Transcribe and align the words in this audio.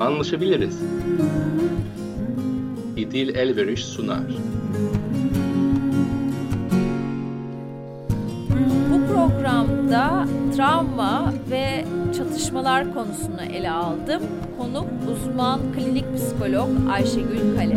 Anlaşabiliriz. 0.00 0.80
İdil 2.96 3.34
Elveriş 3.34 3.84
sunar. 3.84 4.22
Bu 8.92 9.12
programda 9.12 10.26
travma 10.56 11.34
ve 11.50 11.84
çatışmalar 12.16 12.94
konusunu 12.94 13.42
ele 13.52 13.70
aldım. 13.70 14.22
Konuk 14.58 14.86
uzman 15.12 15.60
klinik 15.76 16.16
psikolog 16.16 16.68
Ayşegül 16.90 17.56
Kale. 17.56 17.76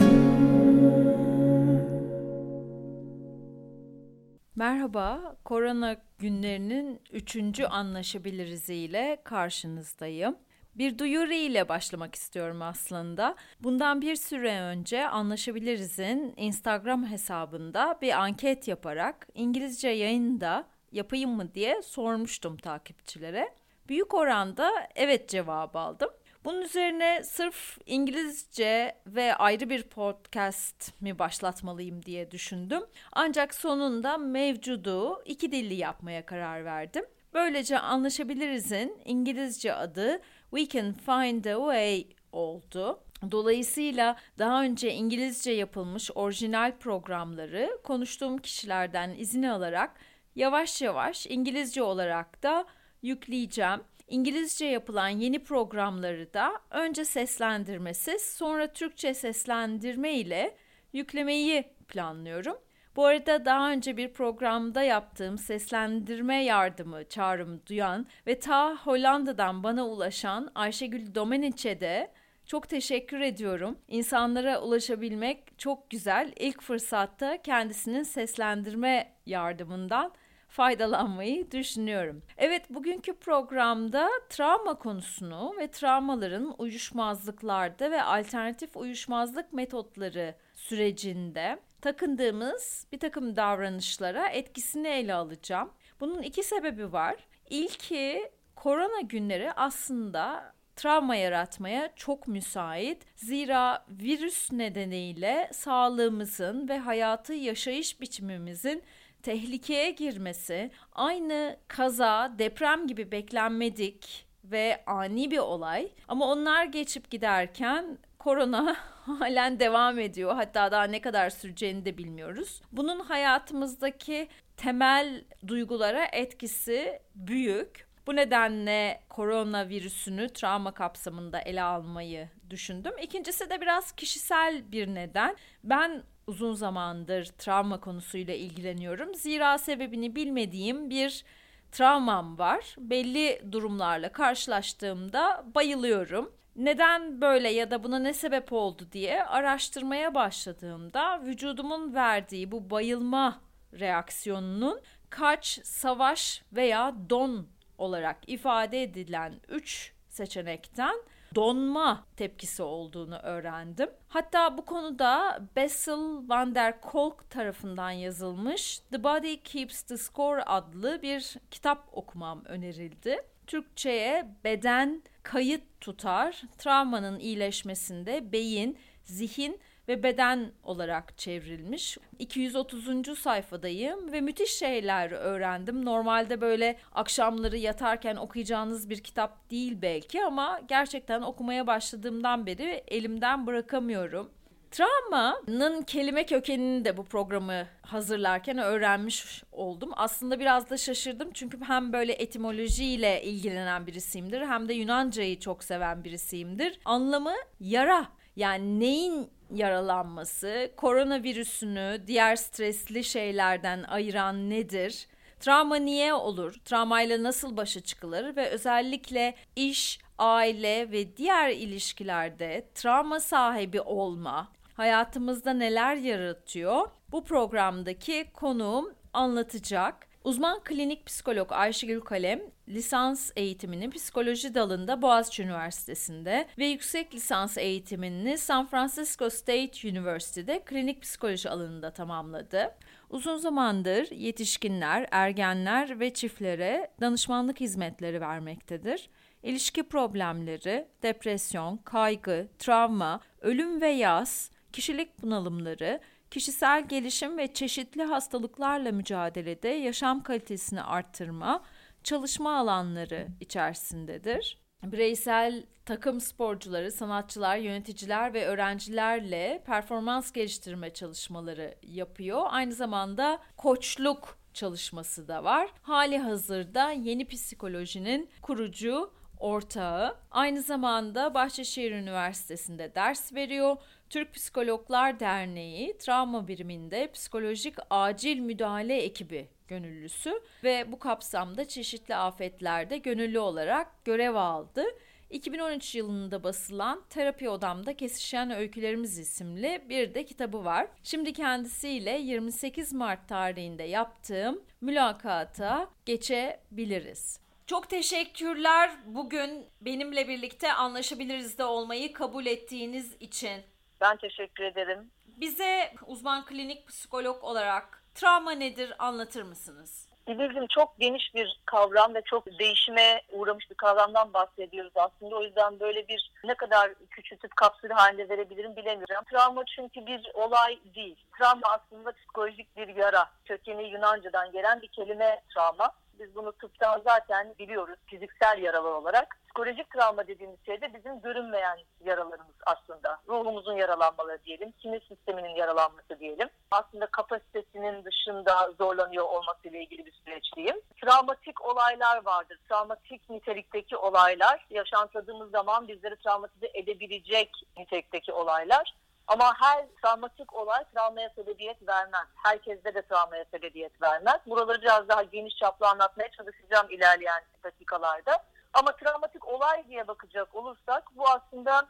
Merhaba, 4.60 5.36
korona 5.46 5.96
günlerinin 6.18 7.02
üçüncü 7.12 7.66
anlaşabiliriz 7.66 8.70
ile 8.70 9.22
karşınızdayım. 9.24 10.38
Bir 10.76 10.98
duyuru 10.98 11.34
ile 11.34 11.70
başlamak 11.70 12.16
istiyorum 12.16 12.62
aslında. 12.62 13.36
Bundan 13.60 14.02
bir 14.02 14.16
süre 14.16 14.62
önce 14.62 15.08
Anlaşabiliriz'in 15.08 16.34
Instagram 16.38 17.06
hesabında 17.06 17.98
bir 18.02 18.22
anket 18.22 18.68
yaparak 18.68 19.28
İngilizce 19.34 19.90
yayında 19.90 20.68
yapayım 20.92 21.32
mı 21.32 21.54
diye 21.54 21.82
sormuştum 21.82 22.58
takipçilere. 22.58 23.50
Büyük 23.88 24.14
oranda 24.14 24.72
evet 24.96 25.30
cevabı 25.30 25.80
aldım. 25.80 26.10
Bunun 26.46 26.62
üzerine 26.62 27.24
sırf 27.24 27.78
İngilizce 27.86 28.96
ve 29.08 29.36
ayrı 29.36 29.70
bir 29.70 29.84
podcast 29.84 31.02
mi 31.02 31.20
başlatmalıyım 31.20 32.06
diye 32.06 32.32
düşündüm. 32.32 32.84
Ancak 33.12 33.54
sonunda 33.54 34.18
mevcudu 34.18 35.24
iki 35.26 35.52
dilli 35.52 35.74
yapmaya 35.76 36.26
karar 36.26 36.66
verdim. 36.66 37.06
Böylece 37.34 37.80
anlaşabilirizin 37.80 39.02
İngilizce 39.06 39.74
adı 39.74 40.22
We 40.56 40.68
Can 40.68 40.94
Find 40.94 41.46
a 41.46 41.56
Way 41.56 42.08
oldu. 42.32 43.04
Dolayısıyla 43.32 44.16
daha 44.40 44.64
önce 44.64 44.94
İngilizce 44.94 45.52
yapılmış 45.52 46.12
orijinal 46.16 46.78
programları 46.78 47.80
konuştuğum 47.84 48.38
kişilerden 48.38 49.10
izin 49.18 49.44
alarak 49.44 49.96
yavaş 50.36 50.82
yavaş 50.82 51.28
İngilizce 51.28 51.84
olarak 51.84 52.44
da 52.44 52.66
yükleyeceğim. 53.02 53.80
İngilizce 54.10 54.66
yapılan 54.66 55.10
yeni 55.10 55.44
programları 55.44 56.34
da 56.34 56.52
önce 56.70 57.06
seslendirmesiz 57.06 58.22
sonra 58.22 58.74
Türkçe 58.74 59.14
seslendirme 59.14 60.14
ile 60.14 60.58
yüklemeyi 60.94 61.64
planlıyorum. 61.88 62.58
Bu 62.96 63.06
arada 63.06 63.46
daha 63.46 63.72
önce 63.72 63.98
bir 63.98 64.14
programda 64.14 64.84
yaptığım 64.84 65.38
seslendirme 65.38 66.44
yardımı 66.44 67.10
çağrımı 67.10 67.66
duyan 67.66 68.08
ve 68.28 68.40
ta 68.40 68.76
Hollanda'dan 68.76 69.64
bana 69.64 69.88
ulaşan 69.88 70.52
Ayşegül 70.56 71.16
Domeniç'e 71.16 71.80
de 71.80 72.12
çok 72.46 72.70
teşekkür 72.70 73.20
ediyorum. 73.20 73.78
İnsanlara 73.88 74.62
ulaşabilmek 74.62 75.60
çok 75.60 75.90
güzel. 75.90 76.34
İlk 76.40 76.62
fırsatta 76.62 77.42
kendisinin 77.42 78.04
seslendirme 78.04 79.14
yardımından 79.26 80.14
faydalanmayı 80.50 81.52
düşünüyorum. 81.52 82.24
Evet 82.38 82.70
bugünkü 82.70 83.14
programda 83.14 84.10
travma 84.30 84.74
konusunu 84.74 85.56
ve 85.60 85.72
travmaların 85.72 86.56
uyuşmazlıklarda 86.58 87.92
ve 87.92 88.04
alternatif 88.04 88.78
uyuşmazlık 88.78 89.54
metotları 89.54 90.36
sürecinde 90.56 91.60
takındığımız 91.82 92.88
bir 92.92 93.00
takım 93.00 93.36
davranışlara 93.36 94.28
etkisini 94.30 94.88
ele 94.88 95.14
alacağım. 95.14 95.70
Bunun 96.00 96.22
iki 96.22 96.44
sebebi 96.44 96.94
var. 96.94 97.16
İlki 97.50 98.32
korona 98.56 99.02
günleri 99.02 99.52
aslında 99.52 100.54
travma 100.76 101.16
yaratmaya 101.16 101.90
çok 101.96 102.28
müsait. 102.28 103.06
Zira 103.16 103.86
virüs 103.90 104.52
nedeniyle 104.52 105.50
sağlığımızın 105.54 106.70
ve 106.70 106.78
hayatı 106.78 107.34
yaşayış 107.34 108.02
biçimimizin 108.02 108.84
tehlikeye 109.30 109.92
girmesi, 109.92 110.72
aynı 110.94 111.58
kaza, 111.68 112.34
deprem 112.40 112.88
gibi 112.88 113.12
beklenmedik 113.12 114.26
ve 114.44 114.84
ani 114.86 115.32
bir 115.32 115.38
olay. 115.38 115.92
Ama 116.08 116.26
onlar 116.26 116.66
geçip 116.66 117.12
giderken 117.12 117.98
korona 118.20 118.76
halen 119.20 119.60
devam 119.60 120.00
ediyor. 120.00 120.36
Hatta 120.36 120.72
daha 120.72 120.84
ne 120.84 121.02
kadar 121.02 121.30
süreceğini 121.30 121.86
de 121.86 121.98
bilmiyoruz. 121.98 122.62
Bunun 122.72 123.00
hayatımızdaki 123.00 124.28
temel 124.58 125.26
duygulara 125.48 126.06
etkisi 126.06 127.00
büyük. 127.16 127.88
Bu 128.08 128.16
nedenle 128.16 129.02
koronavirüsünü 129.10 130.30
travma 130.30 130.72
kapsamında 130.72 131.40
ele 131.42 131.62
almayı 131.64 132.30
düşündüm. 132.50 132.94
İkincisi 133.02 133.50
de 133.50 133.62
biraz 133.62 133.92
kişisel 133.92 134.72
bir 134.72 134.88
neden. 134.88 135.36
Ben 135.64 136.04
uzun 136.30 136.54
zamandır 136.54 137.26
travma 137.26 137.80
konusuyla 137.80 138.34
ilgileniyorum. 138.34 139.16
Zira 139.16 139.58
sebebini 139.58 140.16
bilmediğim 140.16 140.90
bir 140.90 141.26
travmam 141.72 142.38
var. 142.38 142.76
Belli 142.78 143.42
durumlarla 143.52 144.12
karşılaştığımda 144.12 145.46
bayılıyorum. 145.56 146.32
Neden 146.56 147.22
böyle 147.22 147.50
ya 147.50 147.72
da 147.72 147.84
buna 147.84 148.00
ne 148.00 148.14
sebep 148.14 148.54
oldu 148.54 148.88
diye 148.92 149.24
araştırmaya 149.24 150.16
başladığımda 150.16 151.22
vücudumun 151.26 151.94
verdiği 151.94 152.52
bu 152.52 152.70
bayılma 152.70 153.42
reaksiyonunun 153.80 154.82
kaç, 155.10 155.60
savaş 155.64 156.44
veya 156.54 156.96
don 157.10 157.48
olarak 157.78 158.18
ifade 158.28 158.84
edilen 158.84 159.34
3 159.50 159.94
seçenekten 160.10 160.96
donma 161.36 162.06
tepkisi 162.18 162.64
olduğunu 162.64 163.18
öğrendim. 163.18 163.90
Hatta 164.08 164.58
bu 164.58 164.66
konuda 164.66 165.42
Bessel 165.56 166.30
van 166.30 166.56
der 166.56 166.82
Kolk 166.82 167.30
tarafından 167.30 167.92
yazılmış 167.92 168.80
The 168.92 169.04
Body 169.04 169.38
Keeps 169.38 169.82
the 169.82 169.98
Score 169.98 170.44
adlı 170.44 171.02
bir 171.02 171.36
kitap 171.52 171.88
okumam 171.92 172.46
önerildi. 172.46 173.22
Türkçe'ye 173.48 174.28
beden 174.44 175.04
kayıt 175.24 175.64
tutar, 175.82 176.42
travmanın 176.58 177.20
iyileşmesinde 177.20 178.32
beyin, 178.32 178.78
zihin 179.04 179.60
ve 179.90 180.04
beden 180.04 180.52
olarak 180.64 181.18
çevrilmiş. 181.18 181.98
230. 182.20 183.20
sayfadayım 183.20 184.12
ve 184.12 184.22
müthiş 184.22 184.52
şeyler 184.52 185.12
öğrendim. 185.12 185.86
Normalde 185.86 186.42
böyle 186.42 186.78
akşamları 186.92 187.58
yatarken 187.58 188.16
okuyacağınız 188.16 188.90
bir 188.90 189.04
kitap 189.04 189.52
değil 189.52 189.78
belki 189.82 190.24
ama 190.24 190.62
gerçekten 190.68 191.22
okumaya 191.22 191.68
başladığımdan 191.68 192.46
beri 192.46 192.84
elimden 192.88 193.48
bırakamıyorum. 193.48 194.30
Travmanın 194.72 195.82
kelime 195.82 196.26
kökenini 196.26 196.86
de 196.86 196.98
bu 196.98 197.04
programı 197.04 197.68
hazırlarken 197.82 198.58
öğrenmiş 198.58 199.44
oldum. 199.52 199.92
Aslında 199.96 200.40
biraz 200.40 200.70
da 200.70 200.78
şaşırdım 200.78 201.30
çünkü 201.34 201.62
hem 201.62 201.94
böyle 201.94 202.14
etimolojiyle 202.14 203.24
ilgilenen 203.24 203.88
birisiyimdir 203.88 204.42
hem 204.42 204.70
de 204.70 204.74
Yunancayı 204.74 205.40
çok 205.40 205.64
seven 205.64 206.04
birisiyimdir. 206.04 206.80
Anlamı 206.86 207.34
yara 207.60 208.06
yani 208.36 208.80
neyin 208.80 209.30
yaralanması, 209.52 210.72
koronavirüsünü 210.78 212.02
diğer 212.08 212.36
stresli 212.36 213.04
şeylerden 213.04 213.84
ayıran 213.84 214.50
nedir? 214.50 215.08
Travma 215.40 215.76
niye 215.76 216.14
olur? 216.14 216.56
Travmayla 216.66 217.24
nasıl 217.24 217.58
başa 217.58 217.80
çıkılır 217.82 218.36
ve 218.36 218.50
özellikle 218.50 219.36
iş, 219.56 220.00
aile 220.18 220.92
ve 220.92 221.18
diğer 221.18 221.50
ilişkilerde 221.50 222.70
travma 222.76 223.20
sahibi 223.20 223.82
olma 223.82 224.52
hayatımızda 224.74 225.54
neler 225.54 225.96
yaratıyor? 225.96 226.90
Bu 227.12 227.24
programdaki 227.24 228.28
konuğum 228.34 228.94
anlatacak. 229.14 230.09
Uzman 230.24 230.64
klinik 230.64 231.06
psikolog 231.06 231.52
Ayşegül 231.52 232.02
Kalem 232.02 232.42
lisans 232.68 233.32
eğitimini 233.36 233.90
psikoloji 233.90 234.56
dalında 234.56 235.02
Boğaziçi 235.02 235.44
Üniversitesi'nde 235.44 236.48
ve 236.58 236.66
yüksek 236.66 237.16
lisans 237.16 237.58
eğitimini 237.58 238.38
San 238.38 238.66
Francisco 238.66 239.30
State 239.30 239.90
University'de 239.90 240.60
klinik 240.66 241.02
psikoloji 241.02 241.50
alanında 241.50 241.94
tamamladı. 241.94 242.76
Uzun 243.10 243.38
zamandır 243.38 244.12
yetişkinler, 244.12 245.08
ergenler 245.12 246.00
ve 246.00 246.14
çiftlere 246.14 246.92
danışmanlık 247.02 247.60
hizmetleri 247.60 248.22
vermektedir. 248.22 249.10
İlişki 249.44 249.84
problemleri, 249.84 250.88
depresyon, 251.04 251.78
kaygı, 251.78 252.48
travma, 252.60 253.20
ölüm 253.42 253.82
ve 253.82 253.90
yas, 253.90 254.50
kişilik 254.74 255.22
bunalımları, 255.22 256.00
kişisel 256.32 256.88
gelişim 256.88 257.38
ve 257.38 257.54
çeşitli 257.54 258.04
hastalıklarla 258.04 258.92
mücadelede 258.92 259.70
yaşam 259.70 260.24
kalitesini 260.24 260.82
arttırma, 260.82 261.64
çalışma 262.04 262.58
alanları 262.58 263.28
içerisindedir. 263.40 264.58
Bireysel 264.84 265.64
takım 265.86 266.22
sporcuları, 266.22 266.92
sanatçılar, 266.92 267.58
yöneticiler 267.58 268.34
ve 268.34 268.46
öğrencilerle 268.46 269.64
performans 269.66 270.32
geliştirme 270.32 270.94
çalışmaları 270.94 271.76
yapıyor. 271.82 272.42
Aynı 272.50 272.74
zamanda 272.74 273.40
koçluk 273.58 274.38
çalışması 274.54 275.28
da 275.28 275.44
var. 275.44 275.70
Hali 275.82 276.18
hazırda 276.18 276.92
yeni 276.92 277.28
psikolojinin 277.28 278.30
kurucu 278.42 279.14
ortağı. 279.40 280.18
Aynı 280.32 280.62
zamanda 280.62 281.34
Bahçeşehir 281.34 281.92
Üniversitesi'nde 281.92 282.96
ders 282.96 283.34
veriyor. 283.34 283.78
Türk 284.10 284.34
Psikologlar 284.34 285.20
Derneği 285.20 285.98
travma 285.98 286.48
biriminde 286.48 287.12
psikolojik 287.12 287.76
acil 287.90 288.40
müdahale 288.40 288.98
ekibi 288.98 289.48
gönüllüsü 289.68 290.42
ve 290.64 290.92
bu 290.92 291.00
kapsamda 291.00 291.68
çeşitli 291.68 292.16
afetlerde 292.16 292.98
gönüllü 292.98 293.40
olarak 293.40 294.06
görev 294.06 294.36
aldı. 294.36 294.84
2013 295.30 295.96
yılında 295.96 296.44
basılan 296.44 297.04
Terapi 297.10 297.50
Odamda 297.50 297.94
Kesişen 297.94 298.52
Öykülerimiz 298.52 299.18
isimli 299.20 299.82
bir 299.90 300.14
de 300.14 300.26
kitabı 300.26 300.66
var. 300.66 300.88
Şimdi 301.04 301.34
kendisiyle 301.34 302.12
28 302.12 302.94
Mart 302.94 303.28
tarihinde 303.28 303.84
yaptığım 303.84 304.64
mülakata 304.82 305.90
geçebiliriz. 306.06 307.40
Çok 307.68 307.90
teşekkürler 307.90 308.92
bugün 309.06 309.66
benimle 309.82 310.28
birlikte 310.28 310.74
anlaşabiliriz 310.74 311.58
de 311.58 311.64
olmayı 311.64 312.14
kabul 312.14 312.46
ettiğiniz 312.46 313.16
için. 313.20 313.62
Ben 314.02 314.18
teşekkür 314.18 314.64
ederim. 314.64 315.12
Bize 315.26 315.94
uzman 316.06 316.46
klinik 316.46 316.88
psikolog 316.88 317.44
olarak 317.44 318.04
travma 318.16 318.52
nedir 318.52 318.94
anlatır 319.00 319.44
mısınız? 319.44 320.10
Bilirdim 320.28 320.66
çok 320.70 321.00
geniş 321.00 321.36
bir 321.36 321.62
kavram 321.66 322.16
ve 322.16 322.22
çok 322.26 322.60
değişime 322.60 323.22
uğramış 323.32 323.70
bir 323.70 323.76
kavramdan 323.76 324.34
bahsediyoruz 324.34 324.92
aslında. 324.96 325.36
O 325.36 325.44
yüzden 325.44 325.80
böyle 325.80 326.08
bir 326.08 326.32
ne 326.44 326.54
kadar 326.54 326.94
küçültüp 327.10 327.56
kapsül 327.56 327.90
halinde 327.90 328.30
verebilirim 328.30 328.76
bilemiyorum. 328.76 329.26
Travma 329.32 329.64
çünkü 329.76 330.06
bir 330.06 330.32
olay 330.34 330.80
değil. 330.96 331.26
Travma 331.40 331.68
aslında 331.68 332.12
psikolojik 332.12 332.78
bir 332.78 332.88
yara. 332.88 333.30
Kökeni 333.46 333.90
Yunanca'dan 333.90 334.52
gelen 334.52 334.82
bir 334.82 334.88
kelime 334.88 335.42
travma. 335.54 335.92
Biz 336.20 336.36
bunu 336.36 336.52
tıptan 336.52 337.02
zaten 337.06 337.56
biliyoruz 337.60 338.00
fiziksel 338.06 338.58
yaralar 338.62 338.92
olarak. 338.92 339.38
Psikolojik 339.44 339.90
travma 339.90 340.28
dediğimiz 340.28 340.66
şey 340.66 340.82
de 340.82 340.94
bizim 340.94 341.22
görünmeyen 341.22 341.78
yaralarımız 342.06 342.56
aslında. 342.66 343.20
Ruhumuzun 343.28 343.74
yaralanmaları 343.74 344.44
diyelim, 344.44 344.74
sinir 344.82 345.02
sisteminin 345.08 345.56
yaralanması 345.56 346.20
diyelim. 346.20 346.50
Aslında 346.72 347.06
kapasitesinin 347.06 348.04
dışında 348.06 348.72
zorlanıyor 348.78 349.26
olmasıyla 349.26 349.80
ilgili 349.80 350.06
bir 350.06 350.12
süreç 350.12 350.56
diyeyim. 350.56 350.82
Travmatik 351.02 351.66
olaylar 351.66 352.26
vardır. 352.26 352.60
Travmatik 352.70 353.30
nitelikteki 353.30 353.98
olaylar 353.98 354.66
yaşantadığımız 354.70 355.52
zaman 355.52 355.88
bizleri 355.88 356.16
travmatize 356.16 356.72
edebilecek 356.74 357.52
nitelikteki 357.78 358.34
olaylar. 358.34 358.94
Ama 359.30 359.54
her 359.60 359.86
travmatik 360.02 360.54
olay 360.54 360.84
travmaya 360.94 361.30
sebebiyet 361.30 361.88
vermez. 361.88 362.28
Herkeste 362.36 362.94
de 362.96 363.02
travmaya 363.02 363.46
sebebiyet 363.46 364.02
vermez. 364.02 364.40
Buraları 364.46 364.82
biraz 364.82 365.10
daha 365.10 365.24
geniş 365.24 365.56
çaplı 365.56 365.88
anlatmaya 365.88 366.32
çalışacağım 366.32 366.88
ilerleyen 366.90 367.44
dakikalarda. 367.64 368.44
Ama 368.74 368.92
travmatik 368.92 369.48
olay 369.48 369.88
diye 369.88 370.08
bakacak 370.08 370.56
olursak 370.56 371.04
bu 371.16 371.30
aslında 371.30 371.88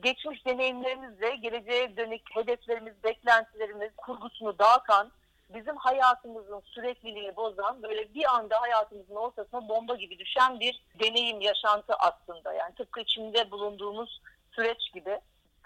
geçmiş 0.00 0.46
deneyimlerimizle 0.46 1.36
geleceğe 1.36 1.96
dönük 1.96 2.22
hedeflerimiz, 2.34 3.04
beklentilerimiz 3.04 3.90
kurgusunu 3.96 4.58
dağıtan, 4.58 5.12
bizim 5.48 5.76
hayatımızın 5.76 6.60
sürekliliğini 6.60 7.36
bozan, 7.36 7.82
böyle 7.82 8.14
bir 8.14 8.34
anda 8.34 8.60
hayatımızın 8.60 9.16
ortasına 9.16 9.68
bomba 9.68 9.94
gibi 9.94 10.18
düşen 10.18 10.60
bir 10.60 10.84
deneyim, 11.00 11.40
yaşantı 11.40 11.94
aslında. 11.94 12.52
Yani 12.52 12.74
tıpkı 12.74 13.00
içinde 13.00 13.50
bulunduğumuz 13.50 14.20
süreç 14.52 14.92
gibi. 14.92 15.20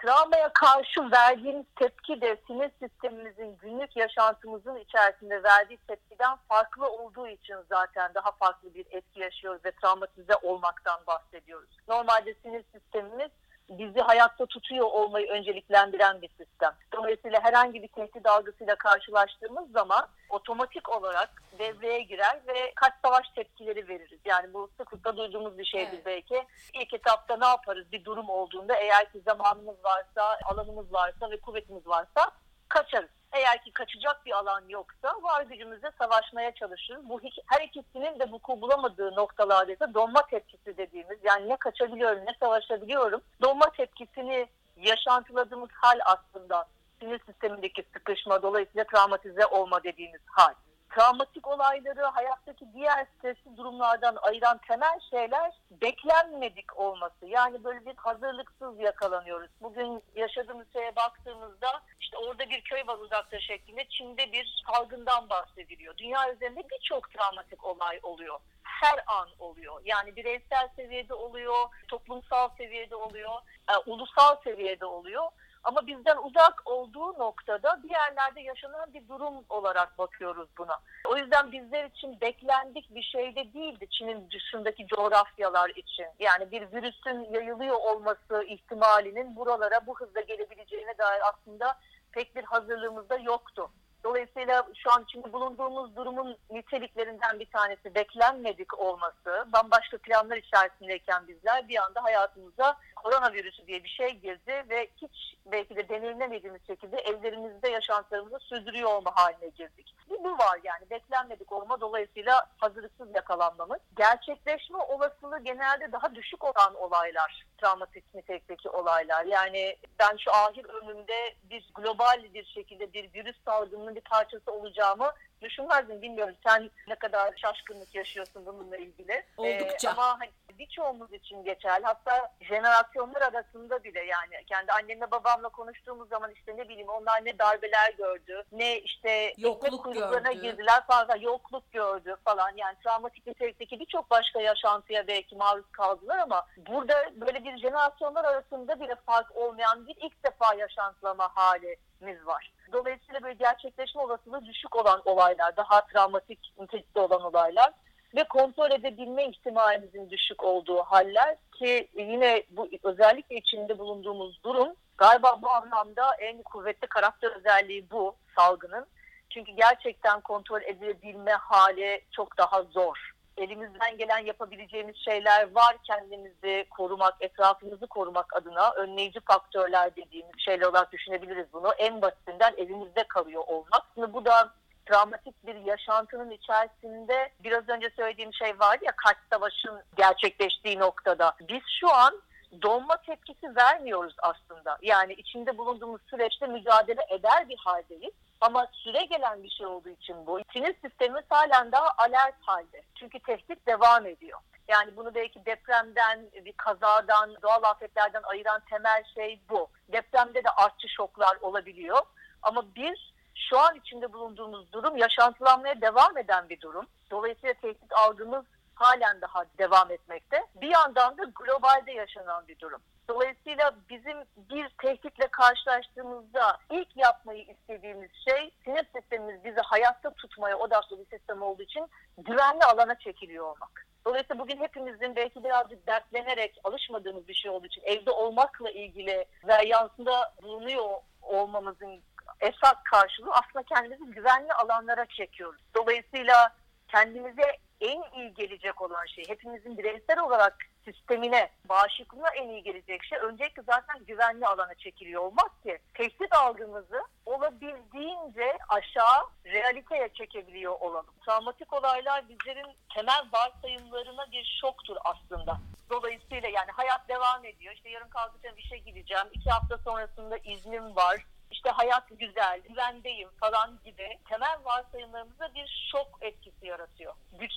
Travmaya 0.04 0.52
karşı 0.52 1.10
verdiğimiz 1.12 1.66
tepki 1.76 2.20
de 2.20 2.36
sinir 2.46 2.70
sistemimizin 2.82 3.56
günlük 3.62 3.96
yaşantımızın 3.96 4.76
içerisinde 4.76 5.42
verdiği 5.42 5.78
tepkiden 5.88 6.36
farklı 6.48 6.88
olduğu 6.88 7.28
için 7.28 7.56
zaten 7.68 8.14
daha 8.14 8.32
farklı 8.32 8.74
bir 8.74 8.86
etki 8.90 9.20
yaşıyoruz 9.20 9.64
ve 9.64 9.72
travmatize 9.72 10.36
olmaktan 10.42 11.00
bahsediyoruz. 11.06 11.68
Normalde 11.88 12.34
sinir 12.34 12.64
sistemimiz 12.72 13.30
bizi 13.68 14.00
hayatta 14.00 14.46
tutuyor 14.46 14.86
olmayı 14.86 15.28
önceliklendiren 15.28 16.22
bir 16.22 16.28
sistem. 16.28 16.72
Dolayısıyla 16.92 17.44
herhangi 17.44 17.82
bir 17.82 17.88
tehdit 17.88 18.26
algısıyla 18.26 18.74
karşılaştığımız 18.74 19.70
zaman 19.70 20.08
otomatik 20.28 20.88
olarak 20.88 21.42
devreye 21.58 22.02
girer 22.02 22.40
ve 22.46 22.72
kaç 22.74 22.92
savaş 23.04 23.28
tepkileri 23.34 23.88
veririz. 23.88 24.18
Yani 24.24 24.54
bu 24.54 24.70
sıklıkla 24.78 25.16
duyduğumuz 25.16 25.58
bir 25.58 25.64
şeydir 25.64 25.92
evet. 25.92 26.06
belki. 26.06 26.46
İlk 26.74 26.94
etapta 26.94 27.36
ne 27.36 27.46
yaparız 27.46 27.92
bir 27.92 28.04
durum 28.04 28.28
olduğunda 28.28 28.74
eğer 28.76 29.12
ki 29.12 29.20
zamanımız 29.20 29.84
varsa, 29.84 30.38
alanımız 30.44 30.92
varsa 30.92 31.30
ve 31.30 31.40
kuvvetimiz 31.40 31.86
varsa 31.86 32.30
kaçarız. 32.68 33.10
Eğer 33.34 33.64
ki 33.64 33.72
kaçacak 33.72 34.26
bir 34.26 34.32
alan 34.32 34.62
yoksa 34.68 35.08
var 35.22 35.42
gücümüzle 35.42 35.90
savaşmaya 35.98 36.54
çalışırız. 36.54 37.08
Bu 37.08 37.20
her 37.46 37.60
ikisinin 37.60 38.18
de 38.20 38.30
vuku 38.30 38.60
bulamadığı 38.60 39.14
noktalarda 39.14 39.72
ise 39.72 39.94
donma 39.94 40.26
tepkisi 40.26 40.76
dediğimiz 40.76 41.18
yani 41.24 41.48
ne 41.48 41.56
kaçabiliyorum 41.56 42.18
ne 42.18 42.34
savaşabiliyorum. 42.40 43.20
Donma 43.42 43.70
tepkisini 43.70 44.46
yaşantıladığımız 44.76 45.70
hal 45.72 45.98
aslında 46.04 46.64
sinir 47.00 47.20
sistemindeki 47.26 47.84
sıkışma 47.92 48.42
dolayısıyla 48.42 48.84
travmatize 48.84 49.46
olma 49.46 49.84
dediğimiz 49.84 50.20
hal 50.26 50.54
travmatik 50.90 51.48
olayları 51.48 52.02
hayattaki 52.02 52.66
diğer 52.74 53.06
stresli 53.18 53.56
durumlardan 53.56 54.16
ayıran 54.22 54.58
temel 54.68 55.00
şeyler 55.10 55.52
beklenmedik 55.70 56.78
olması. 56.78 57.26
Yani 57.26 57.64
böyle 57.64 57.86
bir 57.86 57.96
hazırlıksız 57.96 58.80
yakalanıyoruz. 58.80 59.50
Bugün 59.62 60.02
yaşadığımız 60.16 60.66
şeye 60.72 60.96
baktığımızda 60.96 61.82
işte 62.00 62.16
orada 62.16 62.50
bir 62.50 62.60
köy 62.60 62.82
var 62.86 62.98
uzakta 62.98 63.40
şeklinde 63.40 63.88
Çin'de 63.88 64.32
bir 64.32 64.62
salgından 64.66 65.28
bahsediliyor. 65.28 65.96
Dünya 65.96 66.32
üzerinde 66.32 66.62
birçok 66.70 67.10
travmatik 67.10 67.64
olay 67.64 68.00
oluyor 68.02 68.40
her 68.84 69.04
an 69.06 69.28
oluyor. 69.38 69.80
Yani 69.84 70.16
bireysel 70.16 70.68
seviyede 70.76 71.14
oluyor, 71.14 71.68
toplumsal 71.88 72.48
seviyede 72.58 72.96
oluyor, 72.96 73.32
e, 73.70 73.90
ulusal 73.90 74.36
seviyede 74.44 74.86
oluyor. 74.86 75.24
Ama 75.64 75.86
bizden 75.86 76.16
uzak 76.16 76.62
olduğu 76.64 77.18
noktada 77.18 77.82
bir 77.82 77.90
yerlerde 77.90 78.40
yaşanan 78.40 78.94
bir 78.94 79.08
durum 79.08 79.34
olarak 79.48 79.98
bakıyoruz 79.98 80.48
buna. 80.58 80.78
O 81.08 81.16
yüzden 81.16 81.52
bizler 81.52 81.84
için 81.84 82.20
beklendik 82.20 82.94
bir 82.94 83.02
şey 83.02 83.36
de 83.36 83.52
değildi 83.54 83.86
Çin'in 83.90 84.30
dışındaki 84.30 84.86
coğrafyalar 84.86 85.70
için. 85.70 86.06
Yani 86.18 86.50
bir 86.50 86.72
virüsün 86.72 87.34
yayılıyor 87.34 87.76
olması 87.76 88.44
ihtimalinin 88.46 89.36
buralara 89.36 89.86
bu 89.86 89.98
hızla 89.98 90.20
gelebileceğine 90.20 90.98
dair 90.98 91.20
aslında 91.32 91.78
pek 92.12 92.36
bir 92.36 92.44
hazırlığımız 92.44 93.08
da 93.08 93.16
yoktu. 93.16 93.70
Dolayısıyla 94.04 94.66
şu 94.74 94.92
an 94.92 95.02
içinde 95.02 95.32
bulunduğumuz 95.32 95.96
durumun 95.96 96.36
niteliklerinden 96.50 97.40
bir 97.40 97.46
tanesi 97.46 97.94
beklenmedik 97.94 98.78
olması. 98.78 99.46
Bambaşka 99.52 99.98
planlar 99.98 100.36
içerisindeyken 100.36 101.28
bizler 101.28 101.68
bir 101.68 101.76
anda 101.76 102.04
hayatımıza 102.04 102.76
koronavirüsü 102.96 103.66
diye 103.66 103.84
bir 103.84 103.88
şey 103.88 104.10
girdi 104.10 104.64
ve 104.68 104.88
hiç 104.96 105.36
belki 105.46 105.76
de 105.76 105.88
deneyimlemediğimiz 105.88 106.66
şekilde 106.66 106.96
evlerimizde 106.96 107.68
yaşantılarımızı 107.68 108.38
sürdürüyor 108.38 108.90
olma 108.90 109.16
haline 109.16 109.48
girdik. 109.48 109.94
Bir 110.10 110.24
bu 110.24 110.38
var 110.38 110.60
yani 110.64 110.90
beklenmedik 110.90 111.52
olma 111.52 111.80
dolayısıyla 111.80 112.46
hazırlıksız 112.58 113.14
yakalanmamız. 113.14 113.78
Gerçekleşme 113.96 114.78
olasılığı 114.78 115.38
genelde 115.44 115.92
daha 115.92 116.14
düşük 116.14 116.44
olan 116.44 116.74
olaylar, 116.74 117.44
travmatik 117.58 118.14
nitelikteki 118.14 118.68
olaylar. 118.68 119.24
Yani 119.24 119.76
ben 119.98 120.16
şu 120.16 120.32
ahir 120.32 120.64
ömrümde 120.64 121.34
bir 121.50 121.70
global 121.74 122.24
bir 122.34 122.44
şekilde 122.44 122.92
bir 122.92 123.14
virüs 123.14 123.36
salgınının 123.44 123.93
bir 123.94 124.00
parçası 124.00 124.52
olacağımı 124.52 125.12
düşünmezdim. 125.42 126.02
Bilmiyorum 126.02 126.34
sen 126.46 126.70
ne 126.88 126.94
kadar 126.94 127.34
şaşkınlık 127.36 127.94
yaşıyorsun 127.94 128.46
bununla 128.46 128.76
ilgili. 128.76 129.24
Oldukça. 129.36 129.88
Ee, 129.88 129.92
ama 129.92 130.20
hani 130.20 130.30
birçoğumuz 130.58 131.12
için 131.12 131.44
geçerli. 131.44 131.84
Hatta 131.84 132.32
jenerasyonlar 132.40 133.22
arasında 133.22 133.84
bile 133.84 134.04
yani 134.04 134.44
kendi 134.46 134.72
annemle 134.72 135.10
babamla 135.10 135.48
konuştuğumuz 135.48 136.08
zaman 136.08 136.30
işte 136.30 136.56
ne 136.56 136.68
bileyim 136.68 136.88
onlar 136.88 137.24
ne 137.24 137.38
darbeler 137.38 137.92
gördü, 137.98 138.42
ne 138.52 138.80
işte 138.80 139.34
yokluk 139.38 139.94
gördü. 139.94 140.40
girdiler 140.42 140.86
falan, 140.86 141.16
yokluk 141.20 141.72
gördü 141.72 142.16
falan. 142.24 142.52
Yani 142.56 142.76
travmatik 142.84 143.26
nitelikteki 143.26 143.80
birçok 143.80 144.10
başka 144.10 144.40
yaşantıya 144.40 145.06
belki 145.06 145.36
maruz 145.36 145.70
kaldılar 145.72 146.18
ama 146.18 146.46
burada 146.56 147.10
böyle 147.14 147.44
bir 147.44 147.58
jenerasyonlar 147.58 148.24
arasında 148.24 148.80
bile 148.80 148.94
fark 149.06 149.36
olmayan 149.36 149.86
bir 149.86 149.96
ilk 149.96 150.24
defa 150.24 150.54
yaşantılama 150.54 151.30
halimiz 151.34 152.26
var. 152.26 152.53
Dolayısıyla 152.72 153.22
böyle 153.22 153.34
gerçekleşme 153.34 154.00
olasılığı 154.00 154.44
düşük 154.44 154.76
olan 154.76 155.02
olaylar, 155.04 155.56
daha 155.56 155.86
travmatik 155.86 156.52
nitelikte 156.58 157.00
olan 157.00 157.22
olaylar 157.22 157.72
ve 158.16 158.24
kontrol 158.24 158.70
edebilme 158.70 159.28
ihtimalimizin 159.28 160.10
düşük 160.10 160.44
olduğu 160.44 160.78
haller 160.78 161.36
ki 161.58 161.88
yine 161.94 162.42
bu 162.50 162.68
özellikle 162.82 163.36
içinde 163.36 163.78
bulunduğumuz 163.78 164.44
durum 164.44 164.74
galiba 164.98 165.42
bu 165.42 165.50
anlamda 165.50 166.14
en 166.18 166.42
kuvvetli 166.42 166.86
karakter 166.86 167.30
özelliği 167.36 167.90
bu 167.90 168.16
salgının. 168.36 168.86
Çünkü 169.30 169.52
gerçekten 169.52 170.20
kontrol 170.20 170.62
edebilme 170.62 171.32
hali 171.32 172.04
çok 172.10 172.38
daha 172.38 172.62
zor. 172.62 173.13
Elimizden 173.36 173.98
gelen 173.98 174.18
yapabileceğimiz 174.18 174.96
şeyler 174.96 175.54
var 175.54 175.76
kendimizi 175.84 176.66
korumak, 176.70 177.14
etrafımızı 177.20 177.86
korumak 177.86 178.36
adına 178.36 178.70
önleyici 178.70 179.20
faktörler 179.20 179.96
dediğimiz 179.96 180.34
şeyler 180.38 180.66
olarak 180.66 180.92
düşünebiliriz 180.92 181.46
bunu. 181.52 181.72
En 181.78 182.02
basitinden 182.02 182.54
evimizde 182.56 183.04
kalıyor 183.04 183.42
olmak. 183.46 183.82
Bu 183.96 184.24
da 184.24 184.52
travmatik 184.86 185.46
bir 185.46 185.54
yaşantının 185.54 186.30
içerisinde 186.30 187.30
biraz 187.44 187.68
önce 187.68 187.90
söylediğim 187.96 188.34
şey 188.34 188.60
vardı 188.60 188.84
ya 188.84 188.92
kaç 188.96 189.16
savaşın 189.32 189.82
gerçekleştiği 189.96 190.78
noktada. 190.78 191.34
Biz 191.48 191.62
şu 191.80 191.92
an 191.92 192.22
donma 192.62 192.96
tepkisi 192.96 193.56
vermiyoruz 193.56 194.14
aslında. 194.18 194.78
Yani 194.82 195.12
içinde 195.12 195.58
bulunduğumuz 195.58 196.00
süreçte 196.10 196.46
mücadele 196.46 197.00
eder 197.10 197.48
bir 197.48 197.56
haldeyiz. 197.56 198.12
Ama 198.40 198.66
süre 198.72 199.04
gelen 199.04 199.42
bir 199.42 199.50
şey 199.50 199.66
olduğu 199.66 199.88
için 199.88 200.26
bu. 200.26 200.40
Sinir 200.52 200.74
sistemimiz 200.84 201.24
halen 201.28 201.72
daha 201.72 201.90
alert 201.98 202.34
halde. 202.40 202.82
Çünkü 202.94 203.18
tehdit 203.20 203.66
devam 203.66 204.06
ediyor. 204.06 204.38
Yani 204.68 204.96
bunu 204.96 205.14
belki 205.14 205.46
depremden, 205.46 206.20
bir 206.44 206.52
kazadan, 206.52 207.36
doğal 207.42 207.62
afetlerden 207.62 208.22
ayıran 208.22 208.62
temel 208.70 209.04
şey 209.14 209.40
bu. 209.50 209.68
Depremde 209.92 210.44
de 210.44 210.50
artçı 210.50 210.88
şoklar 210.88 211.36
olabiliyor. 211.40 211.98
Ama 212.42 212.64
biz 212.76 212.98
şu 213.34 213.58
an 213.58 213.76
içinde 213.76 214.12
bulunduğumuz 214.12 214.72
durum 214.72 214.96
yaşantılanmaya 214.96 215.80
devam 215.80 216.18
eden 216.18 216.48
bir 216.48 216.60
durum. 216.60 216.86
Dolayısıyla 217.10 217.54
tehdit 217.54 217.92
algımız 217.92 218.44
halen 218.74 219.20
daha 219.20 219.44
devam 219.58 219.90
etmekte. 219.90 220.46
Bir 220.54 220.68
yandan 220.68 221.18
da 221.18 221.24
globalde 221.24 221.92
yaşanan 221.92 222.48
bir 222.48 222.58
durum. 222.58 222.82
Dolayısıyla 223.08 223.74
bizim 223.90 224.18
bir 224.36 224.68
tehditle 224.82 225.28
karşılaştığımızda 225.28 226.58
ilk 226.70 226.96
yapmayı 226.96 227.44
istediğimiz 227.44 228.10
şey 228.28 228.50
sinir 228.64 228.86
sistemimiz 228.96 229.44
bizi 229.44 229.60
hayatta 229.60 230.10
tutmaya 230.10 230.58
odaklı 230.58 230.98
bir 230.98 231.18
sistem 231.18 231.42
olduğu 231.42 231.62
için 231.62 231.86
güvenli 232.18 232.64
alana 232.64 232.98
çekiliyor 232.98 233.44
olmak. 233.44 233.86
Dolayısıyla 234.06 234.38
bugün 234.38 234.56
hepimizin 234.56 235.16
belki 235.16 235.44
birazcık 235.44 235.86
dertlenerek 235.86 236.58
alışmadığımız 236.64 237.28
bir 237.28 237.34
şey 237.34 237.50
olduğu 237.50 237.66
için 237.66 237.82
evde 237.84 238.10
olmakla 238.10 238.70
ilgili 238.70 239.26
yansında 239.66 240.34
bulunuyor 240.42 240.90
olmamızın 241.22 242.02
esas 242.40 242.82
karşılığı 242.84 243.32
aslında 243.32 243.62
kendimizi 243.62 244.04
güvenli 244.04 244.52
alanlara 244.52 245.06
çekiyoruz. 245.06 245.60
Dolayısıyla 245.76 246.52
kendimize 246.88 247.58
en 247.80 248.02
iyi 248.16 248.34
gelecek 248.34 248.82
olan 248.82 249.06
şey, 249.06 249.28
hepimizin 249.28 249.78
bireysel 249.78 250.18
olarak 250.18 250.56
sistemine, 250.84 251.50
bağışıklığına 251.68 252.30
en 252.30 252.48
iyi 252.48 252.62
gelecek 252.62 253.04
şey 253.04 253.18
öncelikle 253.18 253.62
zaten 253.62 254.04
güvenli 254.04 254.46
alana 254.46 254.74
çekiliyor 254.74 255.22
olmak 255.22 255.62
ki 255.62 255.78
tehdit 255.94 256.32
algımızı 256.32 257.02
olabildiğince 257.26 258.58
aşağı 258.68 259.22
realiteye 259.46 260.08
çekebiliyor 260.14 260.80
olalım. 260.80 261.14
Travmatik 261.26 261.72
olaylar 261.72 262.28
bizlerin 262.28 262.76
temel 262.94 263.24
varsayımlarına 263.32 264.30
bir 264.32 264.58
şoktur 264.60 264.96
aslında. 265.04 265.58
Dolayısıyla 265.90 266.48
yani 266.48 266.70
hayat 266.70 267.08
devam 267.08 267.44
ediyor. 267.44 267.74
İşte 267.74 267.90
yarın 267.90 268.08
kalkacağım 268.08 268.58
işe 268.58 268.78
gideceğim. 268.78 269.26
iki 269.32 269.50
hafta 269.50 269.78
sonrasında 269.78 270.36
iznim 270.36 270.96
var 270.96 271.24
işte 271.54 271.70
hayat 271.70 272.04
güzel, 272.10 272.60
güvendeyim 272.68 273.28
falan 273.40 273.78
gibi 273.84 274.18
temel 274.28 274.58
varsayımlarımızda 274.64 275.54
bir 275.54 275.88
şok. 275.92 276.13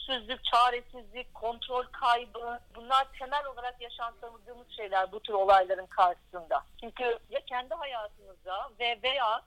Güçsüzlük, 0.08 0.44
çaresizlik, 0.44 1.34
kontrol 1.34 1.84
kaybı 1.84 2.60
bunlar 2.76 3.08
temel 3.20 3.46
olarak 3.46 3.82
yaşantamadığımız 3.82 4.68
şeyler 4.76 5.12
bu 5.12 5.20
tür 5.20 5.34
olayların 5.34 5.86
karşısında. 5.86 6.64
Çünkü 6.82 7.20
ya 7.30 7.40
kendi 7.46 7.74
hayatımıza 7.74 8.70
ve 8.80 9.00
veya 9.04 9.42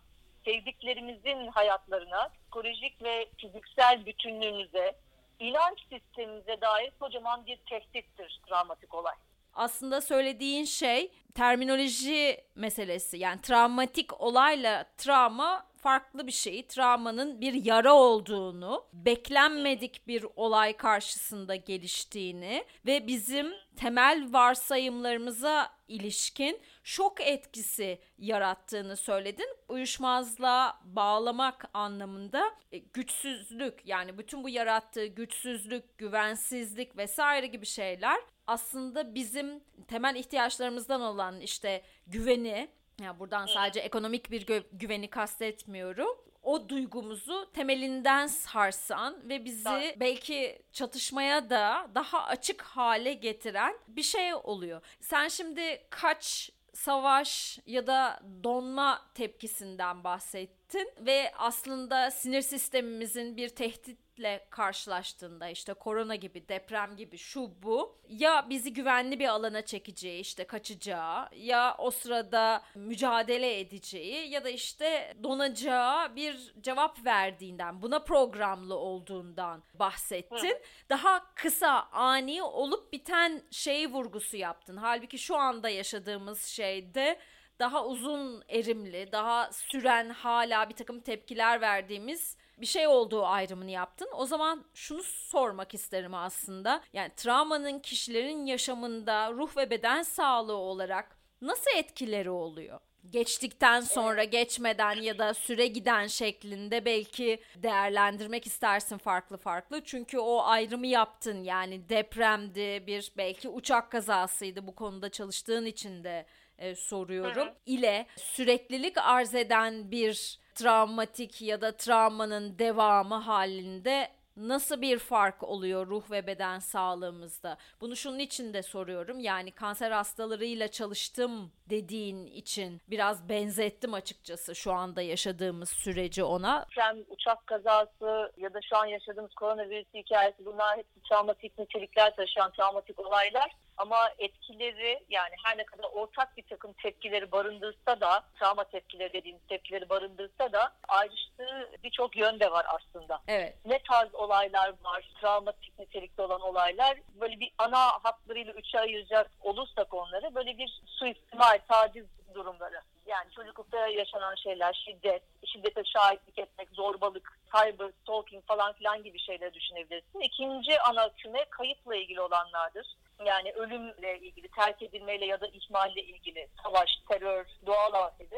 sevdiklerimizin 0.45 1.49
hayatlarına, 1.49 2.29
psikolojik 2.29 3.03
ve 3.03 3.29
fiziksel 3.39 4.07
bütünlüğümüze, 4.07 4.97
inanç 5.39 5.79
sistemimize 5.93 6.61
dair 6.61 6.93
kocaman 7.01 7.47
bir 7.47 7.57
tehdittir 7.57 8.41
travmatik 8.49 8.95
olay 8.95 9.15
aslında 9.55 10.01
söylediğin 10.01 10.65
şey 10.65 11.13
terminoloji 11.35 12.41
meselesi. 12.55 13.19
Yani 13.19 13.41
travmatik 13.41 14.21
olayla 14.21 14.85
travma 14.99 15.71
farklı 15.83 16.27
bir 16.27 16.33
şey. 16.33 16.67
Travmanın 16.67 17.41
bir 17.41 17.65
yara 17.65 17.95
olduğunu, 17.95 18.85
beklenmedik 18.93 20.09
bir 20.09 20.27
olay 20.37 20.77
karşısında 20.77 21.57
geliştiğini 21.57 22.65
ve 22.87 23.07
bizim 23.07 23.53
temel 23.77 24.29
varsayımlarımıza 24.33 25.73
ilişkin 25.89 26.61
şok 26.85 27.21
etkisi 27.21 27.99
yarattığını 28.19 28.97
söyledin. 28.97 29.57
Uyuşmazlığa 29.69 30.81
bağlamak 30.85 31.65
anlamında 31.75 32.55
e, 32.73 32.79
güçsüzlük 32.79 33.87
yani 33.87 34.19
bütün 34.19 34.45
bu 34.45 34.49
yarattığı 34.49 35.07
güçsüzlük, 35.07 35.99
güvensizlik 35.99 36.97
vesaire 36.97 37.47
gibi 37.47 37.67
şeyler 37.67 38.21
aslında 38.51 39.15
bizim 39.15 39.61
temel 39.89 40.15
ihtiyaçlarımızdan 40.15 41.01
olan 41.01 41.41
işte 41.41 41.83
güveni, 42.07 42.69
yani 43.03 43.19
buradan 43.19 43.47
sadece 43.47 43.81
ekonomik 43.81 44.31
bir 44.31 44.47
gü- 44.47 44.65
güveni 44.73 45.11
kastetmiyorum. 45.11 46.17
O 46.43 46.69
duygumuzu 46.69 47.51
temelinden 47.53 48.27
sarsan 48.27 49.29
ve 49.29 49.45
bizi 49.45 49.97
belki 50.01 50.63
çatışmaya 50.73 51.51
da 51.51 51.91
daha 51.95 52.23
açık 52.25 52.63
hale 52.63 53.13
getiren 53.13 53.79
bir 53.89 54.03
şey 54.03 54.35
oluyor. 54.35 54.83
Sen 55.01 55.29
şimdi 55.29 55.87
kaç 55.91 56.51
savaş 56.75 57.59
ya 57.67 57.87
da 57.87 58.21
donma 58.45 59.03
tepkisinden 59.15 60.05
bahsettin 60.05 60.93
ve 61.01 61.33
aslında 61.39 62.11
sinir 62.11 62.43
sistemimizin 62.43 63.37
bir 63.37 63.49
tehdit 63.49 63.99
tehditle 64.21 64.47
karşılaştığında 64.51 65.49
işte 65.49 65.75
korona 65.75 66.15
gibi 66.15 66.49
deprem 66.49 66.97
gibi 66.97 67.19
şu 67.19 67.51
bu 67.63 67.99
ya 68.09 68.47
bizi 68.51 68.73
güvenli 68.73 69.19
bir 69.19 69.29
alana 69.29 69.63
çekeceği 69.63 70.21
işte 70.21 70.45
kaçacağı 70.45 71.29
ya 71.37 71.75
o 71.79 71.91
sırada 71.91 72.63
mücadele 72.75 73.61
edeceği 73.61 74.31
ya 74.31 74.45
da 74.45 74.49
işte 74.51 75.17
donacağı 75.23 76.17
bir 76.17 76.55
cevap 76.61 77.05
verdiğinden 77.05 77.83
buna 77.83 77.99
programlı 77.99 78.75
olduğundan 78.75 79.63
bahsettin. 79.75 80.57
Daha 80.91 81.35
kısa 81.35 81.89
ani 81.93 82.43
olup 82.43 82.93
biten 82.93 83.43
şeyi 83.51 83.93
vurgusu 83.93 84.37
yaptın. 84.37 84.77
Halbuki 84.77 85.19
şu 85.19 85.37
anda 85.37 85.69
yaşadığımız 85.69 86.45
şeyde 86.45 87.19
daha 87.59 87.87
uzun 87.87 88.45
erimli, 88.49 89.13
daha 89.13 89.53
süren 89.53 90.11
hala 90.11 90.69
bir 90.69 90.75
takım 90.75 91.01
tepkiler 91.01 91.61
verdiğimiz 91.61 92.37
bir 92.61 92.67
şey 92.67 92.87
olduğu 92.87 93.27
ayrımını 93.27 93.71
yaptın. 93.71 94.09
O 94.13 94.27
zaman 94.27 94.65
şunu 94.75 95.03
sormak 95.03 95.75
isterim 95.75 96.15
aslında. 96.15 96.83
Yani 96.93 97.13
travmanın 97.17 97.79
kişilerin 97.79 98.47
yaşamında 98.47 99.33
ruh 99.33 99.57
ve 99.57 99.71
beden 99.71 100.03
sağlığı 100.03 100.57
olarak 100.57 101.19
nasıl 101.41 101.71
etkileri 101.77 102.31
oluyor? 102.31 102.81
geçtikten 103.11 103.81
sonra 103.81 104.25
geçmeden 104.25 104.95
ya 104.95 105.19
da 105.19 105.35
süre 105.35 105.67
giden 105.67 106.07
şeklinde 106.07 106.85
belki 106.85 107.41
değerlendirmek 107.57 108.47
istersin 108.47 108.99
farklı 108.99 109.37
farklı. 109.37 109.85
Çünkü 109.85 110.19
o 110.19 110.43
ayrımı 110.43 110.87
yaptın 110.87 111.43
yani 111.43 111.89
depremdi 111.89 112.87
bir 112.87 113.13
belki 113.17 113.49
uçak 113.49 113.91
kazasıydı 113.91 114.67
bu 114.67 114.75
konuda 114.75 115.09
çalıştığın 115.09 115.67
için 115.67 116.05
de 116.05 116.27
e, 116.59 116.75
soruyorum. 116.75 117.47
Hı 117.47 117.51
hı. 117.51 117.55
ile 117.67 118.07
süreklilik 118.17 118.99
arz 118.99 119.35
eden 119.35 119.91
bir 119.91 120.41
travmatik 120.55 121.43
ya 121.43 121.61
da 121.61 121.77
travmanın 121.77 122.59
devamı 122.59 123.15
halinde 123.15 124.09
nasıl 124.37 124.83
bir 124.83 124.99
fark 124.99 125.43
oluyor 125.43 125.87
ruh 125.87 126.11
ve 126.11 126.27
beden 126.27 126.59
sağlığımızda? 126.59 127.57
Bunu 127.81 127.97
şunun 127.97 128.19
için 128.19 128.55
de 128.55 128.63
soruyorum. 128.63 129.21
Yani 129.21 129.51
kanser 129.51 129.91
hastalarıyla 129.91 130.69
çalıştım 130.69 131.53
dediğin 131.71 132.27
için 132.27 132.81
biraz 132.91 133.29
benzettim 133.29 133.95
açıkçası 133.95 134.55
şu 134.55 134.73
anda 134.73 135.03
yaşadığımız 135.03 135.69
süreci 135.69 136.25
ona. 136.25 136.67
Hem 136.71 136.97
uçak 137.09 137.47
kazası 137.47 138.33
ya 138.37 138.55
da 138.55 138.61
şu 138.69 138.77
an 138.77 138.87
yaşadığımız 138.87 139.35
koronavirüs 139.35 139.95
hikayesi 139.95 140.45
bunlar 140.45 140.79
hepsi 140.79 141.03
travmatik 141.09 141.59
nitelikler 141.59 142.17
taşıyan 142.17 142.53
travmatik 142.53 143.01
olaylar. 143.01 143.51
Ama 143.77 144.11
etkileri 144.19 145.05
yani 145.09 145.35
her 145.45 145.59
ne 145.59 145.65
kadar 145.65 145.85
ortak 145.85 146.37
bir 146.37 146.43
takım 146.43 146.73
tepkileri 146.73 147.33
barındırsa 147.33 148.01
da 148.01 148.25
travma 148.39 148.65
tepkileri 148.65 149.13
dediğimiz 149.13 149.43
tepkileri 149.49 149.89
barındırsa 149.89 150.53
da 150.53 150.73
ayrıştığı 150.89 151.71
birçok 151.85 152.17
yön 152.17 152.41
de 152.41 152.51
var 152.51 152.67
aslında. 152.69 153.23
Evet. 153.29 153.57
Ne 153.65 153.79
tarz 153.79 154.15
olaylar 154.15 154.75
var, 154.85 155.11
travmatik 155.21 155.79
nitelikte 155.79 156.23
olan 156.23 156.41
olaylar 156.41 156.99
böyle 157.21 157.41
bir 157.41 157.53
ana 157.59 158.05
hatlarıyla 158.05 158.53
üçe 158.53 158.81
ayıracak 158.81 159.31
olursak 159.41 159.95
onları 159.95 160.35
böyle 160.35 160.59
bir 160.59 160.81
suistimal, 160.87 161.59
taciz 161.69 162.07
durumları. 162.35 162.81
Yani 163.07 163.31
çocuklukta 163.31 163.87
yaşanan 163.89 164.35
şeyler, 164.35 164.73
şiddet, 164.73 165.23
şiddete 165.47 165.85
şahitlik 165.85 166.39
etmek, 166.39 166.69
zorbalık, 166.73 167.39
cyber, 167.57 167.91
stalking 168.03 168.47
falan 168.47 168.73
filan 168.73 169.03
gibi 169.03 169.19
şeyleri 169.19 169.55
düşünebilirsin. 169.55 170.21
İkinci 170.21 170.81
ana 170.81 171.09
küme 171.15 171.45
kayıpla 171.45 171.97
ilgili 171.97 172.21
olanlardır. 172.21 172.97
Yani 173.25 173.53
ölümle 173.53 174.19
ilgili, 174.19 174.49
terk 174.49 174.83
edilmeyle 174.83 175.27
ya 175.27 175.41
da 175.41 175.47
ihmalle 175.47 176.03
ilgili 176.03 176.49
savaş, 176.63 176.91
terör, 177.09 177.47
doğal 177.67 177.93
afeti. 177.93 178.37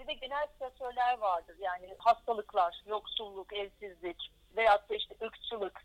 Bir 0.00 0.06
de 0.06 0.12
genel 0.12 0.46
stresörler 0.46 1.18
vardır. 1.18 1.56
Yani 1.58 1.94
hastalıklar, 1.98 2.82
yoksulluk, 2.86 3.52
evsizlik 3.52 4.30
veyahut 4.56 4.90
da 4.90 4.94
işte 4.94 5.14
ırkçılık 5.22 5.82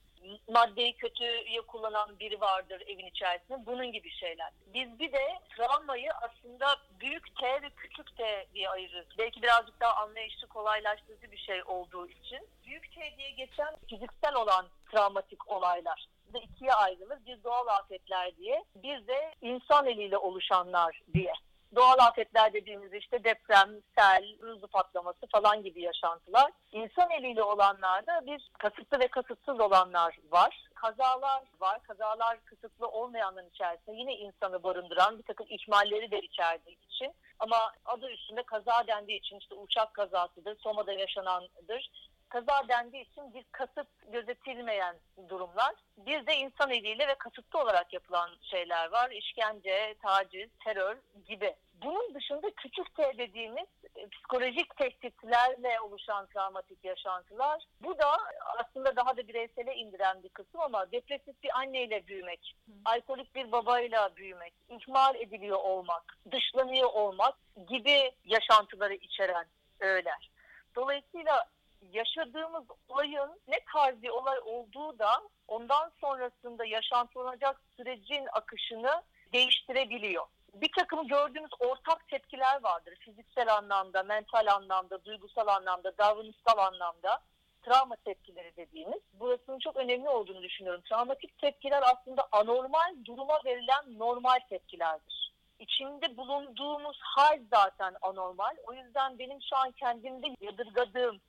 maddeyi 0.48 0.98
kötüye 0.98 1.62
kullanan 1.67 2.19
biri 2.19 2.41
vardır 2.41 2.81
evin 2.81 3.05
içerisinde. 3.05 3.65
Bunun 3.65 3.91
gibi 3.91 4.12
şeyler. 4.12 4.51
Biz 4.74 5.00
bir 5.00 5.12
de 5.12 5.39
travmayı 5.58 6.12
aslında 6.13 6.75
büyük 7.00 7.36
T 7.36 7.62
ve 7.62 7.69
küçük 7.69 8.17
T 8.17 8.48
diye 8.53 8.69
ayırırız. 8.69 9.08
Belki 9.17 9.41
birazcık 9.41 9.79
daha 9.79 9.96
anlayışlı, 9.96 10.48
kolaylaştırıcı 10.48 11.31
bir 11.31 11.38
şey 11.38 11.63
olduğu 11.63 12.08
için. 12.08 12.48
Büyük 12.65 12.96
T 12.96 13.17
diye 13.17 13.31
geçen 13.31 13.75
fiziksel 13.89 14.36
olan 14.36 14.67
travmatik 14.91 15.51
olaylar 15.51 16.08
da 16.33 16.39
ikiye 16.39 16.74
ayrılır. 16.74 17.25
Bir 17.25 17.43
doğal 17.43 17.67
afetler 17.67 18.36
diye, 18.38 18.63
bir 18.75 19.07
de 19.07 19.36
insan 19.41 19.86
eliyle 19.86 20.17
oluşanlar 20.17 21.01
diye. 21.13 21.33
Doğal 21.75 21.98
afetler 22.00 22.53
dediğimiz 22.53 22.93
işte 22.93 23.24
deprem, 23.24 23.69
sel, 23.98 24.38
hızlı 24.41 24.67
patlaması 24.67 25.27
falan 25.31 25.63
gibi 25.63 25.81
yaşantılar. 25.81 26.51
İnsan 26.71 27.09
eliyle 27.12 27.43
olanlarda 27.43 28.25
bir 28.25 28.50
kasıtlı 28.59 29.00
ve 29.00 29.07
kasıtsız 29.07 29.59
olanlar 29.59 30.17
var. 30.31 30.67
Kazalar 30.75 31.43
var. 31.59 31.83
Kazalar 31.83 32.38
kasıtlı 32.45 32.88
olmayanların 32.88 33.50
içerisinde 33.50 33.95
yine 33.95 34.15
insanı 34.15 34.63
barındıran 34.63 35.17
bir 35.17 35.24
takım 35.24 35.48
ihmalleri 35.50 36.12
de 36.12 36.19
içerdiği 36.19 36.77
için. 36.89 37.13
Ama 37.39 37.74
adı 37.86 38.09
üstünde 38.12 38.43
kaza 38.43 38.88
dendiği 38.88 39.19
için 39.19 39.39
işte 39.39 39.55
uçak 39.55 39.93
kazasıdır, 39.93 40.57
Soma'da 40.59 40.93
yaşanandır 40.93 41.89
kaza 42.29 42.67
dendiği 42.69 43.03
için 43.03 43.33
bir 43.33 43.45
kasıt 43.51 43.88
gözetilmeyen 44.12 44.95
durumlar. 45.29 45.75
Bir 45.98 46.25
de 46.25 46.36
insan 46.36 46.69
eliyle 46.71 47.07
ve 47.07 47.15
kasıtlı 47.15 47.59
olarak 47.59 47.93
yapılan 47.93 48.29
şeyler 48.41 48.91
var. 48.91 49.12
İşkence, 49.12 49.95
taciz, 50.01 50.50
terör 50.63 50.98
gibi. 51.25 51.55
Bunun 51.81 52.15
dışında 52.15 52.51
küçük 52.51 52.95
T 52.95 53.17
dediğimiz 53.17 53.67
e, 53.95 54.07
psikolojik 54.07 54.77
tehditlerle 54.77 55.79
oluşan 55.79 56.25
travmatik 56.25 56.86
yaşantılar. 56.86 57.63
Bu 57.81 58.00
da 58.00 58.17
aslında 58.57 58.95
daha 58.95 59.17
da 59.17 59.27
bireysele 59.27 59.75
indiren 59.75 60.24
bir 60.24 60.29
kısım 60.29 60.62
ama 60.62 60.91
depresif 60.91 61.43
bir 61.43 61.59
anneyle 61.59 62.07
büyümek, 62.07 62.55
alkolik 62.86 63.36
bir 63.36 63.51
babayla 63.51 64.15
büyümek, 64.15 64.53
ihmal 64.69 65.15
ediliyor 65.15 65.57
olmak, 65.57 66.17
dışlanıyor 66.31 66.89
olmak 66.93 67.36
gibi 67.69 68.12
yaşantıları 68.25 68.93
içeren 68.93 69.45
öğeler. 69.79 70.29
Dolayısıyla 70.75 71.45
yaşadığımız 71.91 72.63
olayın 72.89 73.41
ne 73.48 73.59
tarz 73.74 74.01
bir 74.01 74.09
olay 74.09 74.39
olduğu 74.45 75.00
da 75.00 75.21
ondan 75.48 75.91
sonrasında 76.01 76.65
yaşantılanacak 76.65 77.62
sürecin 77.77 78.27
akışını 78.33 79.03
değiştirebiliyor. 79.33 80.25
Bir 80.53 80.71
takım 80.77 81.07
gördüğümüz 81.07 81.51
ortak 81.59 82.07
tepkiler 82.07 82.63
vardır. 82.63 82.95
Fiziksel 83.00 83.55
anlamda, 83.55 84.03
mental 84.03 84.48
anlamda, 84.48 85.05
duygusal 85.05 85.48
anlamda, 85.48 85.98
davranışsal 85.98 86.57
anlamda 86.57 87.21
travma 87.62 87.95
tepkileri 87.95 88.55
dediğimiz. 88.57 89.01
Burasının 89.13 89.59
çok 89.59 89.77
önemli 89.77 90.09
olduğunu 90.09 90.41
düşünüyorum. 90.41 90.81
Travmatik 90.89 91.38
tepkiler 91.38 91.83
aslında 91.93 92.27
anormal 92.31 92.95
duruma 93.05 93.39
verilen 93.45 94.00
normal 94.00 94.39
tepkilerdir. 94.50 95.33
İçinde 95.59 96.17
bulunduğumuz 96.17 97.00
hal 97.01 97.39
zaten 97.51 97.95
anormal. 98.01 98.55
O 98.67 98.74
yüzden 98.74 99.19
benim 99.19 99.38
şu 99.50 99.55
an 99.55 99.71
kendimde 99.71 100.27
yadırgadığım, 100.41 101.21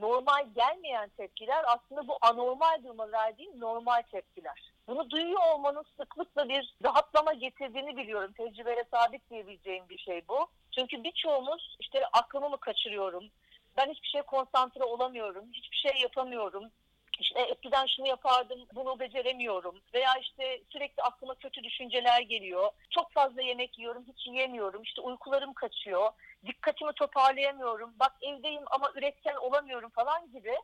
normal 0.00 0.46
gelmeyen 0.54 1.08
tepkiler 1.08 1.64
aslında 1.66 2.08
bu 2.08 2.18
anormal 2.20 2.84
duruma 2.84 3.12
verdiğim 3.12 3.60
normal 3.60 4.02
tepkiler. 4.02 4.72
Bunu 4.88 5.10
duyuyor 5.10 5.40
olmanın 5.54 5.84
sıklıkla 6.00 6.48
bir 6.48 6.74
rahatlama 6.84 7.32
getirdiğini 7.32 7.96
biliyorum. 7.96 8.32
Tecrübeye 8.32 8.84
sabit 8.90 9.30
diyebileceğim 9.30 9.84
bir 9.88 9.98
şey 9.98 10.22
bu. 10.28 10.46
Çünkü 10.74 11.04
birçoğumuz 11.04 11.76
işte 11.80 12.06
aklımı 12.12 12.50
mı 12.50 12.58
kaçırıyorum, 12.58 13.24
ben 13.76 13.90
hiçbir 13.90 14.08
şeye 14.08 14.22
konsantre 14.22 14.84
olamıyorum, 14.84 15.44
hiçbir 15.52 15.76
şey 15.76 16.00
yapamıyorum, 16.02 16.70
işte 17.20 17.40
eskiden 17.40 17.86
şunu 17.86 18.08
yapardım, 18.08 18.66
bunu 18.74 19.00
beceremiyorum. 19.00 19.80
Veya 19.94 20.10
işte 20.20 20.60
sürekli 20.72 21.02
aklıma 21.02 21.34
kötü 21.34 21.64
düşünceler 21.64 22.20
geliyor. 22.20 22.70
Çok 22.90 23.12
fazla 23.12 23.42
yemek 23.42 23.78
yiyorum, 23.78 24.04
hiç 24.08 24.26
yiyemiyorum. 24.26 24.82
İşte 24.82 25.00
uykularım 25.00 25.52
kaçıyor. 25.52 26.10
Dikkatimi 26.46 26.92
toparlayamıyorum. 26.92 27.94
Bak 28.00 28.12
evdeyim 28.22 28.62
ama 28.70 28.90
üretken 28.94 29.36
olamıyorum 29.36 29.90
falan 29.90 30.32
gibi 30.32 30.54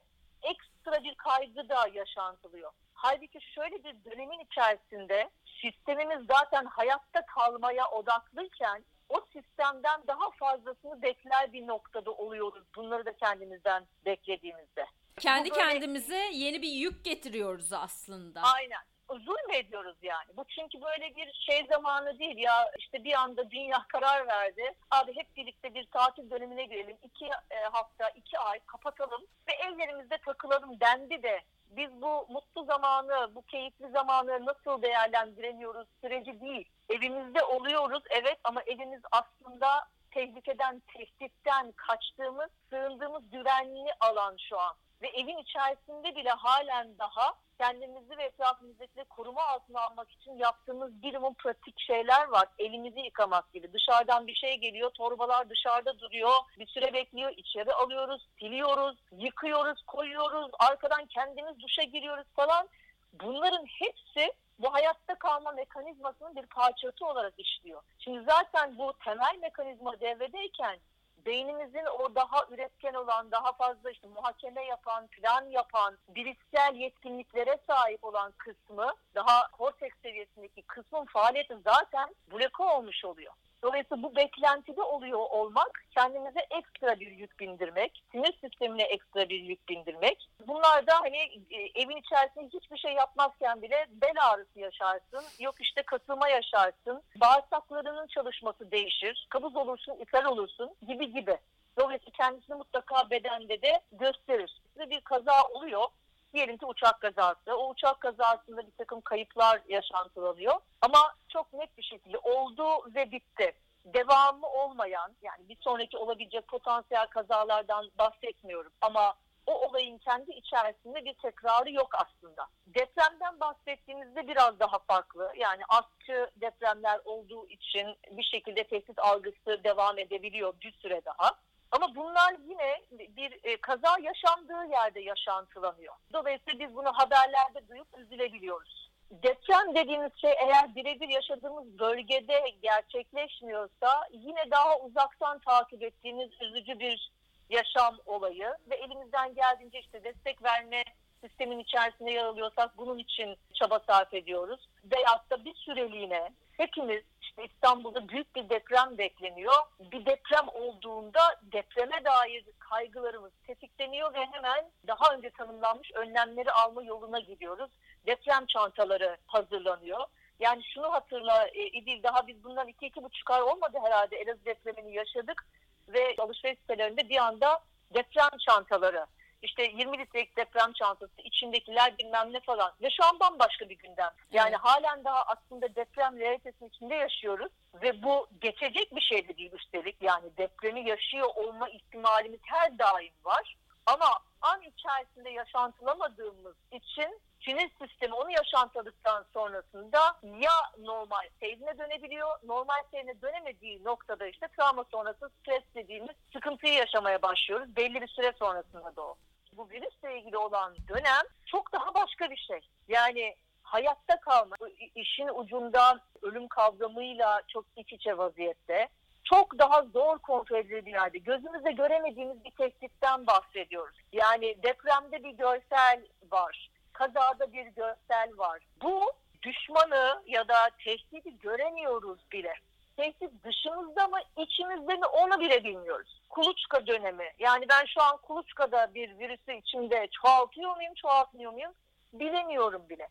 ekstra 0.43 1.05
bir 1.05 1.15
kaygı 1.15 1.69
da 1.69 1.89
yaşantılıyor. 1.95 2.73
Halbuki 2.95 3.41
şöyle 3.55 3.85
bir 3.85 4.11
dönemin 4.11 4.39
içerisinde 4.39 5.31
sistemimiz 5.63 6.27
zaten 6.27 6.65
hayatta 6.65 7.27
kalmaya 7.27 7.91
odaklıyken 7.91 8.85
o 9.09 9.21
sistemden 9.33 10.01
daha 10.07 10.31
fazlasını 10.31 11.03
bekler 11.03 11.53
bir 11.53 11.67
noktada 11.67 12.11
oluyoruz. 12.11 12.65
Bunları 12.77 13.07
da 13.07 13.13
kendimizden 13.17 13.87
beklediğimizde. 14.07 14.87
Kendi 15.21 15.51
böyle... 15.51 15.63
kendimize 15.63 16.29
yeni 16.33 16.63
bir 16.63 16.69
yük 16.69 17.05
getiriyoruz 17.05 17.73
aslında. 17.73 18.43
Aynen 18.43 18.81
zulm 19.19 19.51
ediyoruz 19.55 19.97
yani. 20.03 20.37
Bu 20.37 20.45
çünkü 20.49 20.81
böyle 20.83 21.17
bir 21.17 21.33
şey 21.33 21.67
zamanı 21.67 22.19
değil 22.19 22.37
ya 22.37 22.71
işte 22.79 23.05
bir 23.05 23.15
anda 23.15 23.51
dünya 23.51 23.85
karar 23.89 24.27
verdi. 24.27 24.75
Abi 24.91 25.17
hep 25.17 25.37
birlikte 25.37 25.75
bir 25.75 25.87
tatil 25.87 26.31
dönemine 26.31 26.65
girelim. 26.65 26.97
iki 27.03 27.25
e, 27.27 27.57
hafta, 27.73 28.09
iki 28.09 28.39
ay 28.39 28.61
kapatalım 28.67 29.27
ve 29.49 29.53
evlerimizde 29.53 30.19
takılalım 30.19 30.81
dendi 30.81 31.23
de 31.23 31.41
biz 31.71 31.91
bu 32.03 32.27
mutlu 32.29 32.65
zamanı, 32.65 33.35
bu 33.35 33.43
keyifli 33.43 33.91
zamanı 33.91 34.47
nasıl 34.47 34.83
değerlendiremiyoruz 34.83 35.89
süreci 36.01 36.41
değil. 36.41 36.69
Evimizde 36.89 37.43
oluyoruz 37.43 38.03
evet 38.11 38.39
ama 38.45 38.63
evimiz 38.63 39.01
aslında 39.13 39.89
tehlikeden, 40.11 40.83
tehditten 40.95 41.73
kaçtığımız, 41.73 42.51
sığındığımız 42.71 43.31
güvenli 43.31 43.91
alan 44.01 44.37
şu 44.49 44.61
an 44.61 44.77
ve 45.03 45.09
evin 45.09 45.39
içerisinde 45.39 46.17
bile 46.17 46.31
halen 46.31 46.99
daha 46.99 47.35
kendimizi 47.59 48.19
ve 48.19 48.25
etrafımızdakileri 48.25 49.09
koruma 49.09 49.43
altına 49.43 49.81
almak 49.81 50.11
için 50.11 50.33
yaptığımız 50.33 51.03
birimum 51.03 51.35
pratik 51.35 51.81
şeyler 51.81 52.29
var. 52.29 52.49
Elimizi 52.59 53.01
yıkamak 53.01 53.53
gibi. 53.53 53.73
Dışarıdan 53.73 54.27
bir 54.27 54.35
şey 54.35 54.55
geliyor, 54.55 54.91
torbalar 54.91 55.51
dışarıda 55.51 55.99
duruyor. 55.99 56.33
Bir 56.59 56.67
süre 56.67 56.93
bekliyor, 56.93 57.33
içeri 57.37 57.73
alıyoruz, 57.73 58.29
siliyoruz, 58.39 58.97
yıkıyoruz, 59.13 59.83
koyuyoruz. 59.83 60.51
Arkadan 60.59 61.07
kendimiz 61.07 61.61
duşa 61.61 61.83
giriyoruz 61.83 62.27
falan. 62.37 62.69
Bunların 63.13 63.65
hepsi 63.65 64.33
bu 64.59 64.75
hayatta 64.75 65.15
kalma 65.15 65.53
mekanizmasının 65.53 66.37
bir 66.37 66.47
parçası 66.47 67.07
olarak 67.07 67.35
işliyor. 67.39 67.83
Şimdi 67.99 68.25
zaten 68.25 68.79
bu 68.79 68.93
temel 69.05 69.39
mekanizma 69.41 70.01
devredeyken 70.01 70.79
beynimizin 71.27 71.87
o 71.99 72.15
daha 72.15 72.47
üretken 72.51 72.95
olan, 72.95 73.31
daha 73.31 73.53
fazla 73.53 73.91
işte 73.91 74.09
muhakeme 74.09 74.65
yapan, 74.65 75.07
plan 75.07 75.45
yapan, 75.45 75.99
bilişsel 76.09 76.75
yetkinliklere 76.75 77.59
sahip 77.67 78.05
olan 78.05 78.33
kısmı, 78.33 78.95
daha 79.15 79.51
korteks 79.51 79.97
seviyesindeki 80.03 80.63
kısmın 80.63 81.05
faaliyeti 81.05 81.57
zaten 81.65 82.15
bloke 82.33 82.63
olmuş 82.63 83.05
oluyor. 83.05 83.33
Dolayısıyla 83.63 84.03
bu 84.03 84.17
beklentide 84.17 84.83
oluyor 84.83 85.19
olmak 85.19 85.85
kendimize 85.91 86.41
ekstra 86.51 87.01
bir 87.01 87.11
yük 87.11 87.41
bindirmek, 87.41 88.05
sinir 88.13 88.39
sistemine 88.41 88.83
ekstra 88.83 89.29
bir 89.29 89.41
yük 89.41 89.69
bindirmek. 89.69 90.29
Bunlar 90.47 90.87
da 90.87 90.93
hani 91.01 91.17
e, 91.51 91.83
evin 91.83 91.97
içerisinde 91.97 92.49
hiçbir 92.59 92.77
şey 92.79 92.93
yapmazken 92.93 93.63
bile 93.63 93.87
bel 93.91 94.15
ağrısı 94.31 94.59
yaşarsın, 94.59 95.25
yok 95.41 95.55
işte 95.61 95.83
kasılma 95.83 96.29
yaşarsın, 96.29 97.03
bağırsaklarının 97.21 98.07
çalışması 98.07 98.71
değişir, 98.71 99.27
kabız 99.31 99.57
olursun, 99.57 99.97
ishal 100.07 100.25
olursun 100.25 100.71
gibi 100.87 101.13
gibi. 101.13 101.39
Dolayısıyla 101.79 102.13
kendisini 102.17 102.57
mutlaka 102.57 103.11
bedende 103.11 103.63
de 103.63 103.81
gösterir. 103.93 104.61
Bir 104.91 105.01
kaza 105.01 105.43
oluyor, 105.55 105.89
Diyelim 106.35 106.57
ki 106.57 106.67
uçak 106.67 107.01
kazası. 107.01 107.57
O 107.57 107.69
uçak 107.69 108.01
kazasında 108.01 108.67
bir 108.67 108.73
takım 108.79 109.01
kayıplar 109.01 109.61
yaşantılanıyor. 109.69 110.55
Ama 110.81 111.15
çok 111.29 111.53
net 111.53 111.79
bir 111.79 111.83
şekilde 111.83 112.19
oldu 112.19 112.95
ve 112.95 113.13
bitti. 113.13 113.53
Devamı 113.85 114.47
olmayan 114.47 115.13
yani 115.23 115.49
bir 115.49 115.57
sonraki 115.61 115.97
olabilecek 115.99 116.49
potansiyel 116.49 117.07
kazalardan 117.07 117.91
bahsetmiyorum. 117.99 118.73
Ama 118.81 119.15
o 119.47 119.69
olayın 119.69 119.99
kendi 119.99 120.31
içerisinde 120.31 121.05
bir 121.05 121.15
tekrarı 121.15 121.73
yok 121.73 121.89
aslında. 121.93 122.47
Depremden 122.67 123.41
bahsettiğimizde 123.41 124.29
biraz 124.29 124.61
daha 124.61 124.79
farklı. 124.79 125.33
Yani 125.37 125.63
artçı 125.69 126.31
depremler 126.41 127.01
olduğu 127.05 127.47
için 127.49 127.97
bir 128.11 128.23
şekilde 128.23 128.65
tehdit 128.65 128.99
algısı 128.99 129.65
devam 129.65 129.99
edebiliyor 129.99 130.55
bir 130.63 130.73
süre 130.73 131.01
daha. 131.05 131.39
Ama 131.71 131.95
bunlar 131.95 132.35
yine 132.49 132.83
bir 133.17 133.41
e, 133.45 133.57
kaza 133.57 133.97
yaşandığı 134.03 134.71
yerde 134.71 135.01
yaşantılanıyor. 135.01 135.95
Dolayısıyla 136.13 136.59
biz 136.59 136.77
bunu 136.77 136.93
haberlerde 136.93 137.69
duyup 137.69 137.99
üzülebiliyoruz. 137.99 138.91
Deprem 139.11 139.75
dediğimiz 139.75 140.13
şey 140.21 140.33
eğer 140.33 140.75
birebir 140.75 141.09
yaşadığımız 141.09 141.79
bölgede 141.79 142.45
gerçekleşmiyorsa 142.63 144.09
yine 144.13 144.51
daha 144.51 144.79
uzaktan 144.79 145.39
takip 145.39 145.83
ettiğimiz 145.83 146.31
üzücü 146.41 146.79
bir 146.79 147.13
yaşam 147.51 147.99
olayı 148.07 148.55
ve 148.71 148.75
elimizden 148.75 149.35
geldiğince 149.35 149.81
işte 149.81 150.05
destek 150.05 150.43
verme 150.43 150.85
sistemin 151.21 151.59
içerisinde 151.59 152.11
yer 152.11 152.25
alıyorsak 152.25 152.79
bunun 152.79 152.99
için 152.99 153.37
çaba 153.55 153.81
sarf 153.87 154.15
ediyoruz. 154.15 154.69
Veyahut 154.85 155.31
da 155.31 155.45
bir 155.45 155.55
süreliğine 155.55 156.31
hepimiz 156.53 157.03
işte 157.23 157.45
İstanbul'da 157.45 158.09
büyük 158.09 158.37
bir 158.37 158.49
deprem 158.49 158.99
bekleniyor. 158.99 159.55
Bir 159.81 160.07
deprem 160.07 160.49
olduğunda 160.53 161.21
depreme 161.43 162.05
dair 162.05 162.45
kaygılarımız 162.59 163.33
tetikleniyor 163.47 164.15
ve 164.15 164.27
hemen 164.33 164.71
daha 164.87 165.15
önce 165.15 165.31
tanımlanmış 165.31 165.93
önlemleri 165.95 166.53
alma 166.53 166.83
yoluna 166.83 167.21
gidiyoruz. 167.21 167.71
Deprem 168.07 168.47
çantaları 168.47 169.17
hazırlanıyor. 169.27 170.01
Yani 170.41 170.63
şunu 170.75 170.93
hatırla 170.93 171.49
e, 171.49 171.67
İdil 171.67 172.03
daha 172.03 172.27
biz 172.27 172.45
bundan 172.45 172.69
iki 172.69 172.87
iki 172.87 173.03
buçuk 173.03 173.31
ay 173.31 173.43
olmadı 173.43 173.79
herhalde 173.83 174.17
Elazığ 174.17 174.45
depremini 174.45 174.95
yaşadık 174.95 175.47
ve 175.89 176.15
alışveriş 176.19 176.59
sitelerinde 176.59 177.09
bir 177.09 177.17
anda 177.17 177.61
deprem 177.95 178.31
çantaları 178.47 179.07
işte 179.43 179.63
20 179.63 179.99
litrelik 179.99 180.37
deprem 180.37 180.73
çantası 180.73 181.13
içindekiler 181.25 181.99
bilmem 181.99 182.33
ne 182.33 182.41
falan 182.41 182.73
ve 182.83 182.91
şu 182.91 183.05
an 183.05 183.21
bambaşka 183.21 183.69
bir 183.69 183.79
gündem. 183.79 184.11
Yani 184.33 184.51
evet. 184.51 184.61
halen 184.61 185.05
daha 185.05 185.23
aslında 185.23 185.75
deprem 185.75 186.19
realitesinin 186.19 186.69
içinde 186.69 186.95
yaşıyoruz 186.95 187.53
ve 187.83 188.03
bu 188.03 188.27
geçecek 188.41 188.97
bir 188.97 189.01
şey 189.01 189.29
de 189.29 189.37
değil 189.37 189.53
üstelik 189.53 189.97
yani 190.03 190.37
depremi 190.39 190.89
yaşıyor 190.89 191.29
olma 191.37 191.69
ihtimalimiz 191.69 192.41
her 192.45 192.79
daim 192.79 193.13
var 193.25 193.57
ama 193.87 194.07
an 194.43 194.63
içerisinde 194.63 195.31
yaşantılamadığımız 195.31 196.55
için 196.73 197.21
sinir 197.45 197.71
sistemi 197.83 198.15
onu 198.15 198.31
yaşantadıktan 198.31 199.25
sonrasında 199.33 199.99
ya 200.23 200.53
normal 200.79 201.29
seyrine 201.41 201.79
dönebiliyor. 201.79 202.29
Normal 202.45 202.83
seyrine 202.91 203.23
dönemediği 203.23 203.85
noktada 203.85 204.27
işte 204.27 204.49
travma 204.49 204.85
sonrası 204.85 205.31
stres 205.41 205.63
dediğimiz 205.75 206.17
sıkıntıyı 206.33 206.75
yaşamaya 206.75 207.23
başlıyoruz. 207.23 207.77
Belli 207.77 208.01
bir 208.01 208.09
süre 208.09 208.33
sonrasında 208.39 208.97
da 208.97 209.03
o. 209.03 209.17
Bu 209.61 209.71
virüsle 209.71 210.19
ilgili 210.19 210.39
olan 210.39 210.77
dönem 210.89 211.25
çok 211.47 211.73
daha 211.73 211.95
başka 211.95 212.31
bir 212.31 212.37
şey. 212.37 212.61
Yani 212.89 213.35
hayatta 213.63 214.21
kalma, 214.21 214.57
işin 214.95 215.29
ucundan 215.35 216.01
ölüm 216.23 216.49
kavramıyla 216.49 217.43
çok 217.49 217.65
iç 217.77 217.93
içe 217.93 218.19
vaziyette 218.19 218.89
çok 219.25 219.59
daha 219.59 219.83
zor 219.83 220.19
kontrol 220.19 220.87
yerde. 220.87 221.19
Gözümüzde 221.19 221.73
göremediğimiz 221.73 222.45
bir 222.45 222.51
tehditten 222.51 223.27
bahsediyoruz. 223.27 223.97
Yani 224.13 224.57
depremde 224.63 225.25
bir 225.25 225.31
görsel 225.31 226.01
var. 226.33 226.71
Kazada 226.93 227.53
bir 227.53 227.67
görsel 227.67 228.31
var. 228.37 228.61
Bu 228.83 229.13
düşmanı 229.43 230.23
ya 230.27 230.49
da 230.49 230.71
tehdidi 230.85 231.39
göremiyoruz 231.39 232.19
bile. 232.33 232.55
Tehdit 233.01 233.45
dışımızda 233.45 234.09
mı 234.09 234.19
içimizde 234.37 234.95
mi 234.95 235.07
onu 235.07 235.41
bile 235.41 235.65
bilmiyoruz. 235.65 236.21
Kuluçka 236.31 236.87
dönemi. 236.87 237.33
Yani 237.39 237.67
ben 237.69 237.85
şu 237.87 238.03
an 238.03 238.17
kuluçkada 238.17 238.95
bir 238.95 239.19
virüsü 239.19 239.53
içinde 239.53 240.09
çoğaltıyor 240.23 240.77
muyum 240.77 240.95
çoğaltmıyor 240.95 241.53
muyum 241.53 241.73
bilemiyorum 242.13 242.83
bile. 242.89 243.09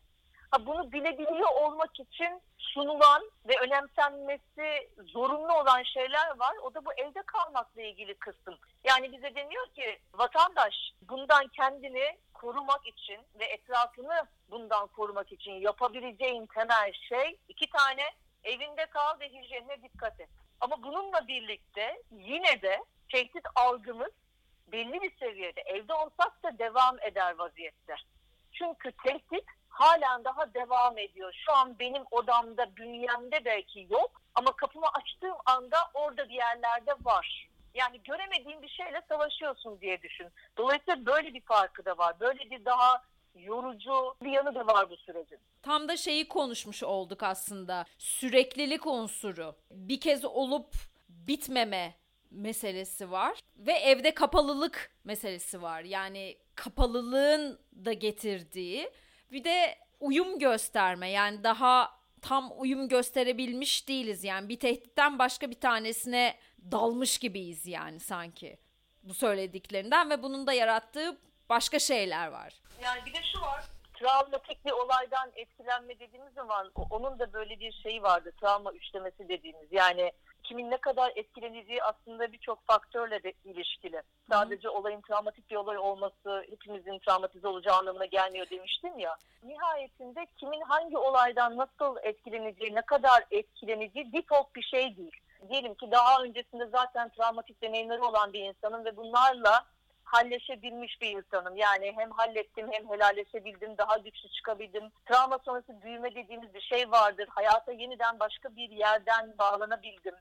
Ha, 0.50 0.66
bunu 0.66 0.92
bilebiliyor 0.92 1.48
olmak 1.62 2.00
için 2.00 2.42
sunulan 2.58 3.22
ve 3.48 3.52
önemsenmesi 3.60 4.90
zorunlu 5.06 5.52
olan 5.60 5.82
şeyler 5.82 6.38
var. 6.38 6.56
O 6.62 6.74
da 6.74 6.84
bu 6.84 6.92
evde 6.92 7.22
kalmakla 7.22 7.82
ilgili 7.82 8.14
kısım. 8.14 8.58
Yani 8.84 9.12
bize 9.12 9.34
deniyor 9.34 9.66
ki 9.66 9.98
vatandaş 10.14 10.74
bundan 11.02 11.48
kendini 11.48 12.16
korumak 12.34 12.86
için 12.86 13.20
ve 13.38 13.44
etrafını 13.44 14.26
bundan 14.50 14.86
korumak 14.86 15.32
için 15.32 15.52
yapabileceğin 15.52 16.46
temel 16.46 16.92
şey 16.92 17.38
iki 17.48 17.70
tane 17.70 18.02
evinde 18.44 18.86
kal 18.86 19.20
ve 19.20 19.28
hijyenine 19.28 19.82
dikkat 19.82 20.20
et. 20.20 20.28
Ama 20.60 20.82
bununla 20.82 21.28
birlikte 21.28 22.02
yine 22.10 22.62
de 22.62 22.84
tehdit 23.12 23.46
algımız 23.54 24.12
belli 24.72 25.00
bir 25.02 25.16
seviyede 25.18 25.60
evde 25.60 25.94
olsak 25.94 26.42
da 26.42 26.58
devam 26.58 26.96
eder 27.00 27.38
vaziyette. 27.38 27.94
Çünkü 28.52 28.92
tehdit 28.92 29.44
halen 29.68 30.24
daha 30.24 30.54
devam 30.54 30.98
ediyor. 30.98 31.32
Şu 31.46 31.52
an 31.52 31.78
benim 31.78 32.02
odamda, 32.10 32.76
bünyemde 32.76 33.44
belki 33.44 33.86
yok 33.90 34.22
ama 34.34 34.56
kapımı 34.56 34.86
açtığım 34.88 35.36
anda 35.46 35.78
orada 35.94 36.28
bir 36.28 36.34
yerlerde 36.34 36.92
var. 37.04 37.48
Yani 37.74 38.02
göremediğin 38.02 38.62
bir 38.62 38.68
şeyle 38.68 39.02
savaşıyorsun 39.08 39.80
diye 39.80 40.02
düşün. 40.02 40.28
Dolayısıyla 40.56 41.06
böyle 41.06 41.34
bir 41.34 41.40
farkı 41.40 41.84
da 41.84 41.98
var. 41.98 42.20
Böyle 42.20 42.50
bir 42.50 42.64
daha 42.64 43.02
yorucu 43.34 43.92
bir 44.22 44.30
yanı 44.30 44.54
da 44.54 44.66
var 44.66 44.90
bu 44.90 44.96
sürecin. 44.96 45.38
Tam 45.62 45.88
da 45.88 45.96
şeyi 45.96 46.28
konuşmuş 46.28 46.82
olduk 46.82 47.22
aslında. 47.22 47.84
Süreklilik 47.98 48.86
unsuru. 48.86 49.56
Bir 49.70 50.00
kez 50.00 50.24
olup 50.24 50.74
bitmeme 51.08 51.94
meselesi 52.30 53.10
var 53.10 53.38
ve 53.56 53.72
evde 53.72 54.14
kapalılık 54.14 54.92
meselesi 55.04 55.62
var. 55.62 55.82
Yani 55.82 56.36
kapalılığın 56.54 57.60
da 57.84 57.92
getirdiği 57.92 58.90
bir 59.32 59.44
de 59.44 59.78
uyum 60.00 60.38
gösterme 60.38 61.10
yani 61.10 61.44
daha 61.44 62.00
tam 62.22 62.52
uyum 62.56 62.88
gösterebilmiş 62.88 63.88
değiliz. 63.88 64.24
Yani 64.24 64.48
bir 64.48 64.58
tehditten 64.58 65.18
başka 65.18 65.50
bir 65.50 65.60
tanesine 65.60 66.36
dalmış 66.70 67.18
gibiyiz 67.18 67.66
yani 67.66 68.00
sanki 68.00 68.58
bu 69.02 69.14
söylediklerinden 69.14 70.10
ve 70.10 70.22
bunun 70.22 70.46
da 70.46 70.52
yarattığı 70.52 71.18
başka 71.50 71.78
şeyler 71.78 72.28
var. 72.28 72.60
Yani 72.82 73.00
bir 73.06 73.14
de 73.14 73.22
şu 73.32 73.40
var 73.40 73.64
travmatik 74.00 74.64
bir 74.64 74.70
olaydan 74.70 75.30
etkilenme 75.34 75.98
dediğimiz 75.98 76.32
zaman 76.34 76.70
onun 76.90 77.18
da 77.18 77.32
böyle 77.32 77.60
bir 77.60 77.72
şeyi 77.72 78.02
vardı 78.02 78.32
travma 78.40 78.72
üçlemesi 78.72 79.28
dediğimiz 79.28 79.72
yani 79.72 80.12
kimin 80.42 80.70
ne 80.70 80.76
kadar 80.76 81.12
etkileneceği 81.16 81.82
aslında 81.82 82.32
birçok 82.32 82.66
faktörle 82.66 83.22
de 83.22 83.32
ilişkili. 83.44 84.02
Sadece 84.30 84.68
Hı. 84.68 84.72
olayın 84.72 85.00
travmatik 85.00 85.50
bir 85.50 85.56
olay 85.56 85.78
olması 85.78 86.46
hepimizin 86.50 86.98
travmatize 86.98 87.48
olacağı 87.48 87.76
anlamına 87.76 88.04
gelmiyor 88.06 88.50
demiştim 88.50 88.98
ya. 88.98 89.16
Nihayetinde 89.42 90.26
kimin 90.36 90.60
hangi 90.60 90.98
olaydan 90.98 91.56
nasıl 91.56 91.96
etkileneceği, 92.02 92.74
ne 92.74 92.82
kadar 92.82 93.24
etkileneceği 93.30 94.12
default 94.12 94.54
bir 94.54 94.62
şey 94.62 94.96
değil. 94.96 95.16
Diyelim 95.48 95.74
ki 95.74 95.90
daha 95.90 96.22
öncesinde 96.22 96.66
zaten 96.66 97.08
travmatik 97.08 97.62
deneyimleri 97.62 98.02
olan 98.02 98.32
bir 98.32 98.40
insanın 98.40 98.84
ve 98.84 98.96
bunlarla 98.96 99.64
halleşebilmiş 100.12 101.00
bir 101.00 101.10
insanım. 101.10 101.56
Yani 101.56 101.92
hem 101.96 102.10
hallettim 102.10 102.72
hem 102.72 102.90
helalleşebildim, 102.90 103.78
daha 103.78 103.98
güçlü 103.98 104.28
çıkabildim. 104.28 104.84
Travma 105.06 105.38
sonrası 105.38 105.82
büyüme 105.82 106.14
dediğimiz 106.14 106.54
bir 106.54 106.60
şey 106.60 106.90
vardır. 106.90 107.28
Hayata 107.30 107.72
yeniden 107.72 108.20
başka 108.20 108.56
bir 108.56 108.70
yerden 108.70 109.34
bağlanabildim. 109.38 110.14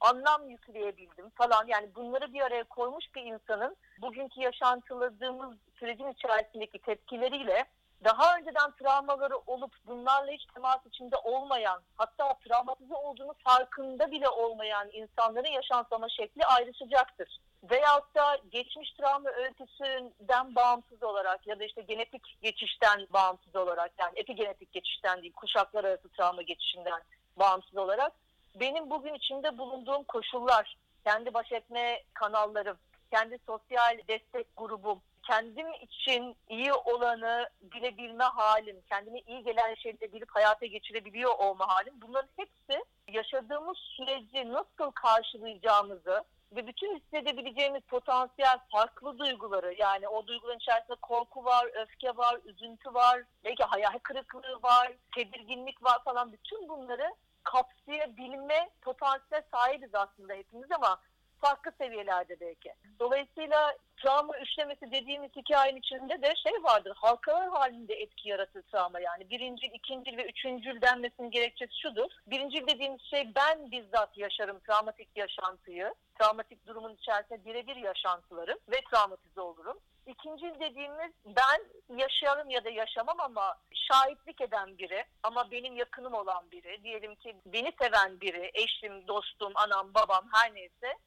Anlam 0.00 0.48
yükleyebildim 0.48 1.30
falan. 1.30 1.66
Yani 1.66 1.94
bunları 1.94 2.32
bir 2.32 2.40
araya 2.40 2.64
koymuş 2.64 3.04
bir 3.14 3.22
insanın 3.22 3.76
bugünkü 4.02 4.40
yaşantıladığımız 4.40 5.56
sürecin 5.78 6.12
içerisindeki 6.12 6.78
tepkileriyle 6.78 7.64
daha 8.04 8.36
önceden 8.36 8.70
travmaları 8.70 9.36
olup 9.36 9.72
bunlarla 9.86 10.32
hiç 10.32 10.44
temas 10.54 10.86
içinde 10.86 11.16
olmayan 11.16 11.82
hatta 11.96 12.34
travmatize 12.34 12.94
olduğunu 12.94 13.34
farkında 13.44 14.10
bile 14.10 14.28
olmayan 14.28 14.88
insanların 14.92 15.48
yaşantılama 15.48 16.08
şekli 16.08 16.44
ayrışacaktır. 16.44 17.38
Veyahut 17.70 18.14
da 18.14 18.38
geçmiş 18.50 18.92
travma 18.92 19.30
öyküsünden 19.30 20.54
bağımsız 20.54 21.02
olarak 21.02 21.46
ya 21.46 21.58
da 21.58 21.64
işte 21.64 21.82
genetik 21.82 22.38
geçişten 22.42 23.06
bağımsız 23.10 23.56
olarak 23.56 23.92
yani 23.98 24.12
epigenetik 24.16 24.72
geçişten 24.72 25.22
değil 25.22 25.32
kuşaklar 25.32 25.84
arası 25.84 26.08
travma 26.08 26.42
geçişinden 26.42 27.02
bağımsız 27.36 27.76
olarak 27.76 28.12
benim 28.60 28.90
bugün 28.90 29.14
içinde 29.14 29.58
bulunduğum 29.58 30.04
koşullar, 30.04 30.76
kendi 31.04 31.34
baş 31.34 31.52
etme 31.52 32.02
kanallarım, 32.14 32.76
kendi 33.10 33.38
sosyal 33.46 33.98
destek 34.08 34.46
grubum, 34.56 35.00
kendim 35.22 35.66
için 35.72 36.36
iyi 36.48 36.72
olanı 36.72 37.48
bilebilme 37.62 38.24
halim, 38.24 38.76
kendime 38.88 39.20
iyi 39.20 39.42
gelen 39.42 39.74
şeyleri 39.74 40.12
bilip 40.12 40.30
hayata 40.30 40.66
geçirebiliyor 40.66 41.38
olma 41.38 41.68
halim 41.68 41.94
bunların 42.00 42.30
hepsi 42.36 42.84
yaşadığımız 43.08 43.78
süreci 43.78 44.52
nasıl 44.52 44.90
karşılayacağımızı 44.90 46.24
ve 46.52 46.66
bütün 46.66 46.98
hissedebileceğimiz 46.98 47.82
potansiyel 47.82 48.58
farklı 48.72 49.18
duyguları 49.18 49.74
yani 49.78 50.08
o 50.08 50.26
duyguların 50.26 50.58
içerisinde 50.58 50.96
korku 51.02 51.44
var, 51.44 51.70
öfke 51.82 52.16
var, 52.16 52.40
üzüntü 52.44 52.94
var, 52.94 53.22
belki 53.44 53.64
hayal 53.64 53.98
kırıklığı 54.02 54.62
var, 54.62 54.92
tedirginlik 55.14 55.84
var 55.84 56.04
falan. 56.04 56.32
Bütün 56.32 56.68
bunları 56.68 57.14
kapsayabilme 57.44 58.70
potansiyel 58.82 59.42
sahibiz 59.52 59.94
aslında 59.94 60.34
hepimiz 60.34 60.72
ama 60.72 61.00
farklı 61.44 61.72
seviyelerde 61.78 62.40
belki. 62.40 62.74
Dolayısıyla 63.00 63.76
travma 63.96 64.38
üçlemesi 64.38 64.92
dediğimiz 64.92 65.30
hikayenin 65.36 65.78
içinde 65.78 66.22
de 66.22 66.34
şey 66.42 66.52
vardır. 66.62 66.92
Halkalar 66.96 67.48
halinde 67.48 67.94
etki 67.94 68.28
yaratır 68.28 68.62
travma 68.62 69.00
yani. 69.00 69.30
Birincil, 69.30 69.70
ikincil 69.72 70.16
ve 70.16 70.26
üçüncül 70.26 70.80
denmesinin 70.80 71.30
gerekçesi 71.30 71.80
şudur. 71.80 72.10
Birincil 72.26 72.66
dediğimiz 72.66 73.02
şey 73.02 73.34
ben 73.34 73.70
bizzat 73.70 74.18
yaşarım 74.18 74.60
travmatik 74.60 75.08
yaşantıyı. 75.16 75.94
Travmatik 76.18 76.66
durumun 76.66 76.94
içerisinde 76.94 77.44
birebir 77.44 77.76
yaşantılarım 77.76 78.58
ve 78.68 78.80
travmatize 78.90 79.40
olurum. 79.40 79.78
İkinci 80.06 80.60
dediğimiz 80.60 81.12
ben 81.26 81.60
yaşarım 81.96 82.50
ya 82.50 82.64
da 82.64 82.70
yaşamam 82.70 83.20
ama 83.20 83.56
şahitlik 83.72 84.40
eden 84.40 84.78
biri 84.78 85.04
ama 85.22 85.50
benim 85.50 85.76
yakınım 85.76 86.14
olan 86.14 86.50
biri. 86.50 86.84
Diyelim 86.84 87.14
ki 87.14 87.36
beni 87.46 87.72
seven 87.82 88.20
biri, 88.20 88.50
eşim, 88.54 89.08
dostum, 89.08 89.52
anam, 89.54 89.94
babam 89.94 90.28
her 90.32 90.54
neyse 90.54 90.98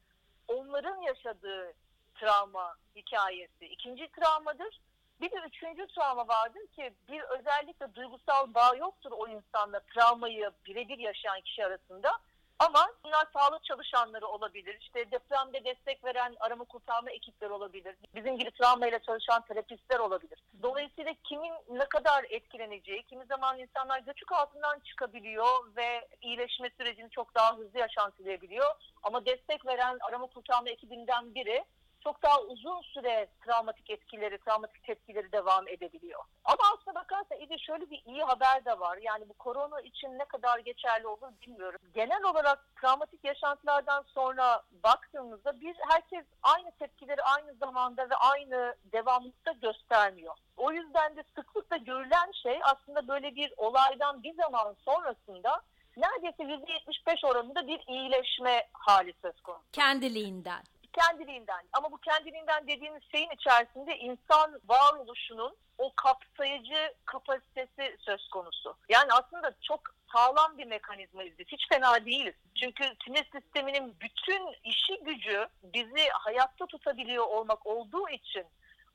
onların 0.48 1.00
yaşadığı 1.00 1.72
travma 2.14 2.76
hikayesi 2.96 3.66
ikinci 3.66 4.08
travmadır. 4.08 4.80
Bir 5.20 5.30
de 5.30 5.36
üçüncü 5.46 5.86
travma 5.86 6.28
vardır 6.28 6.66
ki 6.66 6.94
bir 7.08 7.20
özellikle 7.20 7.94
duygusal 7.94 8.54
bağ 8.54 8.74
yoktur 8.76 9.10
o 9.12 9.28
insanla 9.28 9.80
travmayı 9.80 10.50
birebir 10.66 10.98
yaşayan 10.98 11.40
kişi 11.40 11.66
arasında. 11.66 12.12
Ama 12.58 12.88
bunlar 13.04 13.26
sağlık 13.32 13.64
çalışanları 13.64 14.26
olabilir. 14.26 14.76
İşte 14.80 15.10
depremde 15.10 15.64
destek 15.64 16.04
veren 16.04 16.36
arama 16.40 16.64
kurtarma 16.64 17.10
ekipleri 17.10 17.52
olabilir. 17.52 17.96
Bizim 18.14 18.38
gibi 18.38 18.50
travmayla 18.50 18.98
çalışan 18.98 19.42
terapistler 19.42 19.98
olabilir. 19.98 20.38
Dolayısıyla 20.62 21.14
kimin 21.24 21.52
ne 21.70 21.84
kadar 21.84 22.24
etkileneceği, 22.30 23.02
kimi 23.02 23.24
zaman 23.26 23.58
insanlar 23.58 23.98
göçük 23.98 24.32
altından 24.32 24.78
çıkabiliyor 24.80 25.76
ve 25.76 26.08
iyileşme 26.20 26.70
sürecini 26.76 27.10
çok 27.10 27.34
daha 27.34 27.56
hızlı 27.56 27.78
yaşantılayabiliyor. 27.78 28.74
Ama 29.02 29.26
destek 29.26 29.66
veren 29.66 29.98
arama 30.00 30.26
kurtarma 30.26 30.68
ekibinden 30.68 31.34
biri 31.34 31.64
çok 32.08 32.22
daha 32.22 32.40
uzun 32.40 32.82
süre 32.82 33.28
travmatik 33.44 33.90
etkileri, 33.90 34.38
travmatik 34.38 34.84
tepkileri 34.84 35.32
devam 35.32 35.68
edebiliyor. 35.68 36.20
Ama 36.44 36.58
aslına 36.74 36.94
bakarsan 36.94 37.40
İde 37.40 37.58
şöyle 37.58 37.90
bir 37.90 38.02
iyi 38.06 38.22
haber 38.22 38.64
de 38.64 38.80
var. 38.80 38.98
Yani 39.02 39.28
bu 39.28 39.34
korona 39.34 39.80
için 39.80 40.18
ne 40.18 40.24
kadar 40.24 40.58
geçerli 40.58 41.06
olur 41.06 41.28
bilmiyorum. 41.46 41.80
Genel 41.94 42.22
olarak 42.24 42.76
travmatik 42.80 43.24
yaşantılardan 43.24 44.04
sonra 44.14 44.62
baktığımızda 44.84 45.60
bir 45.60 45.76
herkes 45.88 46.24
aynı 46.42 46.70
tepkileri 46.70 47.22
aynı 47.22 47.54
zamanda 47.54 48.10
ve 48.10 48.14
aynı 48.14 48.74
devamlılıkta 48.92 49.52
göstermiyor. 49.52 50.34
O 50.56 50.72
yüzden 50.72 51.16
de 51.16 51.24
sıklıkla 51.34 51.76
görülen 51.76 52.32
şey 52.42 52.60
aslında 52.62 53.08
böyle 53.08 53.34
bir 53.34 53.52
olaydan 53.56 54.22
bir 54.22 54.34
zaman 54.34 54.76
sonrasında 54.84 55.60
neredeyse 55.96 56.42
%75 56.42 57.26
oranında 57.26 57.66
bir 57.66 57.80
iyileşme 57.88 58.68
hali 58.72 59.14
söz 59.22 59.40
konusu. 59.40 59.64
Kendiliğinden 59.72 60.62
kendiliğinden. 60.98 61.64
Ama 61.72 61.92
bu 61.92 61.98
kendiliğinden 61.98 62.66
dediğimiz 62.66 63.02
şeyin 63.12 63.30
içerisinde 63.30 63.96
insan 63.96 64.60
varoluşunun 64.68 65.56
o 65.78 65.92
kapsayıcı 65.96 66.94
kapasitesi 67.04 67.96
söz 67.98 68.28
konusu. 68.28 68.76
Yani 68.88 69.12
aslında 69.12 69.54
çok 69.60 69.80
sağlam 70.12 70.58
bir 70.58 70.66
mekanizmayız 70.66 71.38
biz. 71.38 71.46
Hiç 71.46 71.68
fena 71.68 72.04
değiliz. 72.06 72.34
Çünkü 72.54 72.84
sinir 73.04 73.30
sisteminin 73.32 73.96
bütün 74.00 74.42
işi 74.64 75.04
gücü 75.04 75.46
bizi 75.62 76.08
hayatta 76.12 76.66
tutabiliyor 76.66 77.26
olmak 77.26 77.66
olduğu 77.66 78.08
için 78.08 78.46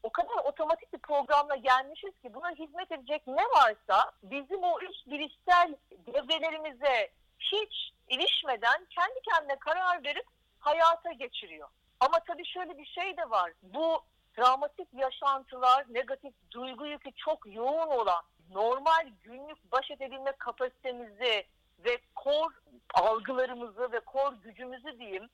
o 0.04 0.10
kadar 0.10 0.36
otomatik 0.44 0.94
bir 0.94 1.00
programla 1.00 1.56
gelmişiz 1.56 2.12
ki 2.22 2.34
buna 2.34 2.52
hizmet 2.52 2.92
edecek 2.92 3.28
ne 3.28 3.44
varsa 3.44 4.12
bizim 4.24 4.64
o 4.64 4.80
üst 4.82 5.08
bilişsel 5.08 5.76
devrelerimize 5.92 7.10
hiç 7.40 7.92
ilişmeden 8.10 8.88
kendi 8.90 9.20
kendine 9.30 9.56
karar 9.56 10.04
verip 10.04 10.26
hayata 10.60 11.12
geçiriyor. 11.12 11.70
Ama 12.04 12.20
tabii 12.20 12.46
şöyle 12.46 12.78
bir 12.78 12.86
şey 12.86 13.18
de 13.18 13.30
var. 13.30 13.52
Bu 13.62 14.02
travmatik 14.36 14.88
yaşantılar, 14.94 15.86
negatif 15.90 16.34
duygu 16.52 16.86
yükü 16.86 17.12
çok 17.12 17.56
yoğun 17.56 17.88
olan 17.88 18.24
normal 18.52 19.10
günlük 19.24 19.72
baş 19.72 19.92
edebilme 19.92 20.32
kapasitemizi 20.32 21.46
ve 21.86 21.98
kor 22.16 22.52
algılarımızı 22.94 23.92
ve 23.92 24.00
kor 24.00 24.34
gücümüzü 24.34 25.00
diyeyim 25.00 25.30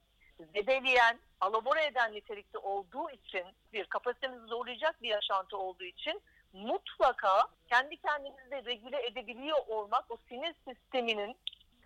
zedeleyen, 0.55 1.19
alabora 1.41 1.81
eden 1.81 2.13
nitelikte 2.13 2.57
olduğu 2.57 3.09
için 3.09 3.45
bir 3.73 3.85
kapasitemizi 3.85 4.45
zorlayacak 4.45 5.01
bir 5.01 5.09
yaşantı 5.09 5.57
olduğu 5.57 5.83
için 5.83 6.21
mutlaka 6.53 7.47
kendi 7.69 7.97
kendimizi 7.97 8.51
de 8.51 8.65
regüle 8.65 9.05
edebiliyor 9.05 9.57
olmak 9.67 10.11
o 10.11 10.17
sinir 10.29 10.55
sisteminin 10.67 11.35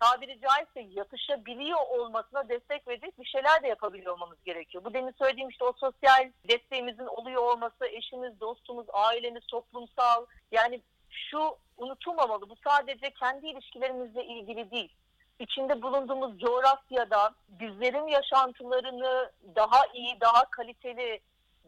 tabiri 0.04 0.40
caizse 0.40 0.80
yatışabiliyor 1.00 1.78
olmasına 1.88 2.48
destek 2.48 2.88
verecek 2.88 3.18
bir 3.18 3.24
şeyler 3.24 3.62
de 3.62 3.68
yapabiliyor 3.68 4.12
olmamız 4.12 4.38
gerekiyor. 4.44 4.84
Bu 4.84 4.94
demin 4.94 5.14
söylediğim 5.18 5.48
işte 5.48 5.64
o 5.64 5.72
sosyal 5.72 6.30
desteğimizin 6.48 7.06
oluyor 7.06 7.42
olması, 7.42 7.86
eşimiz, 7.86 8.40
dostumuz, 8.40 8.86
ailemiz, 8.92 9.46
toplumsal 9.46 10.26
yani 10.52 10.80
şu 11.10 11.56
unutulmamalı. 11.76 12.48
Bu 12.48 12.56
sadece 12.64 13.10
kendi 13.10 13.46
ilişkilerimizle 13.46 14.24
ilgili 14.24 14.70
değil. 14.70 14.92
İçinde 15.38 15.82
bulunduğumuz 15.82 16.38
coğrafyada 16.38 17.34
bizlerin 17.48 18.06
yaşantılarını 18.06 19.32
daha 19.56 19.86
iyi, 19.94 20.20
daha 20.20 20.44
kaliteli 20.44 21.20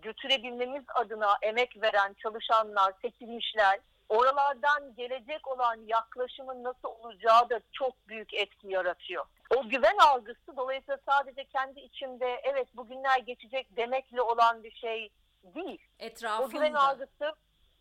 götürebilmemiz 0.03 0.85
adına 0.94 1.37
emek 1.42 1.83
veren 1.83 2.14
çalışanlar, 2.22 2.92
seçilmişler, 3.03 3.81
oralardan 4.09 4.95
gelecek 4.95 5.49
olan 5.49 5.77
yaklaşımın 5.87 6.64
nasıl 6.64 6.88
olacağı 6.88 7.51
da 7.51 7.61
çok 7.73 8.09
büyük 8.09 8.35
etki 8.35 8.69
yaratıyor. 8.69 9.27
O 9.57 9.69
güven 9.69 9.97
algısı 9.97 10.57
dolayısıyla 10.57 10.99
sadece 11.09 11.45
kendi 11.45 11.81
içimde 11.81 12.40
evet 12.45 12.77
bugünler 12.77 13.19
geçecek 13.19 13.77
demekle 13.77 14.23
olan 14.23 14.62
bir 14.62 14.71
şey 14.71 15.11
değil. 15.42 15.79
Etrafında. 15.99 16.47
O 16.47 16.51
güven 16.51 16.75
algısı 16.75 17.35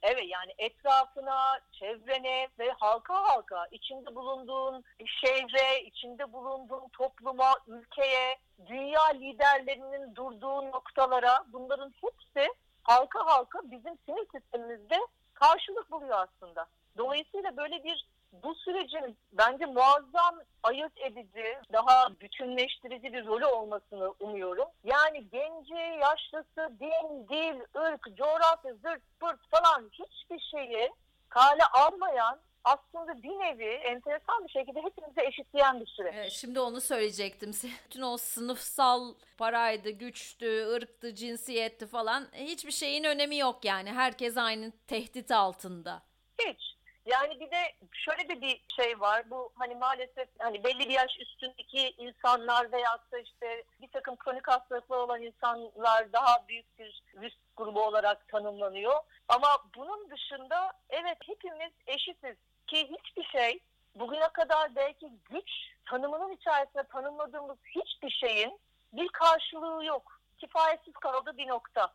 Evet 0.07 0.23
yani 0.27 0.53
etrafına, 0.57 1.59
çevrene 1.71 2.47
ve 2.59 2.71
halka 2.71 3.23
halka 3.23 3.67
içinde 3.71 4.15
bulunduğun 4.15 4.83
şehre, 5.05 5.81
içinde 5.81 6.33
bulunduğun 6.33 6.89
topluma, 6.89 7.53
ülkeye, 7.67 8.37
dünya 8.67 9.05
liderlerinin 9.05 10.15
durduğu 10.15 10.71
noktalara 10.71 11.45
bunların 11.53 11.93
hepsi 12.01 12.53
halka 12.83 13.25
halka 13.25 13.59
bizim 13.63 13.97
sinir 14.05 14.27
sistemimizde 14.31 14.97
karşılık 15.35 15.91
buluyor 15.91 16.27
aslında. 16.27 16.65
Dolayısıyla 16.97 17.57
böyle 17.57 17.83
bir 17.83 18.07
bu 18.43 18.55
sürecin 18.55 19.17
bence 19.31 19.65
muazzam 19.65 20.39
ayırt 20.63 20.97
edici, 20.97 21.57
daha 21.73 22.09
bütünleştirici 22.21 23.13
bir 23.13 23.25
rolü 23.25 23.45
olmasını 23.45 24.13
umuyorum. 24.19 24.67
Yani 24.83 25.29
genci, 25.31 25.99
yaşlısı, 26.01 26.79
din, 26.79 27.27
dil, 27.29 27.59
ırk, 27.75 28.17
coğrafya, 28.17 28.73
zırt, 28.73 29.01
pırt 29.19 29.39
falan 29.51 29.89
hiçbir 29.91 30.39
şeyi 30.39 30.91
kale 31.29 31.65
almayan 31.73 32.39
aslında 32.65 33.23
bir 33.23 33.29
nevi 33.29 33.65
enteresan 33.65 34.43
bir 34.47 34.49
şekilde 34.49 34.81
hepimizi 34.81 35.21
eşitleyen 35.21 35.81
bir 35.81 35.85
süreç. 35.85 36.13
Evet, 36.15 36.31
şimdi 36.31 36.59
onu 36.59 36.81
söyleyecektim. 36.81 37.51
Bütün 37.85 38.01
o 38.01 38.17
sınıfsal 38.17 39.13
paraydı, 39.37 39.89
güçtü, 39.89 40.65
ırktı, 40.65 41.15
cinsiyetti 41.15 41.87
falan 41.87 42.27
hiçbir 42.33 42.71
şeyin 42.71 43.03
önemi 43.03 43.37
yok 43.37 43.65
yani. 43.65 43.91
Herkes 43.91 44.37
aynı 44.37 44.71
tehdit 44.87 45.31
altında. 45.31 46.01
Hiç. 46.39 46.75
Yani 47.05 47.39
bir 47.39 47.51
de 47.51 47.61
şöyle 47.91 48.29
de 48.29 48.41
bir 48.41 48.61
şey 48.75 48.99
var. 48.99 49.29
Bu 49.29 49.51
hani 49.55 49.75
maalesef 49.75 50.27
hani 50.39 50.63
belli 50.63 50.79
bir 50.79 50.93
yaş 50.93 51.19
üstündeki 51.19 51.89
insanlar 51.97 52.71
veya 52.71 52.99
işte 53.23 53.63
bir 53.81 53.87
takım 53.87 54.15
kronik 54.15 54.47
hastalıklar 54.47 54.97
olan 54.97 55.21
insanlar 55.21 56.13
daha 56.13 56.47
büyük 56.47 56.79
bir 56.79 57.03
risk 57.21 57.37
grubu 57.57 57.83
olarak 57.83 58.27
tanımlanıyor. 58.27 58.93
Ama 59.27 59.47
bunun 59.75 60.09
dışında 60.09 60.73
evet 60.89 61.17
hepimiz 61.25 61.71
eşitiz 61.87 62.35
ki 62.67 62.89
hiçbir 62.91 63.23
şey 63.23 63.59
bugüne 63.95 64.27
kadar 64.27 64.75
belki 64.75 65.11
güç 65.29 65.49
tanımının 65.85 66.31
içerisinde 66.31 66.83
tanımladığımız 66.83 67.57
hiçbir 67.65 68.09
şeyin 68.09 68.59
bir 68.93 69.07
karşılığı 69.07 69.85
yok. 69.85 70.19
Kifayetsiz 70.37 70.93
kaldı 70.93 71.37
bir 71.37 71.47
nokta. 71.47 71.93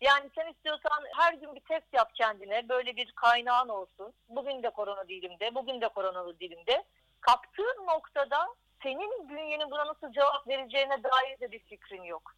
Yani 0.00 0.30
sen 0.34 0.52
istiyorsan 0.52 1.04
her 1.16 1.32
gün 1.32 1.54
bir 1.54 1.60
test 1.60 1.86
yap 1.92 2.14
kendine. 2.14 2.68
Böyle 2.68 2.96
bir 2.96 3.12
kaynağın 3.12 3.68
olsun. 3.68 4.12
Bugün 4.28 4.62
de 4.62 4.70
korona 4.70 5.08
değilim 5.08 5.32
bugün 5.54 5.80
de 5.80 5.88
koronalı 5.88 6.40
değilim 6.40 6.58
Kaptığın 7.20 7.86
noktada 7.86 8.48
senin 8.82 9.28
bünyenin 9.28 9.70
buna 9.70 9.86
nasıl 9.86 10.12
cevap 10.12 10.48
vereceğine 10.48 11.02
dair 11.02 11.40
de 11.40 11.52
bir 11.52 11.58
fikrin 11.58 12.02
yok. 12.02 12.34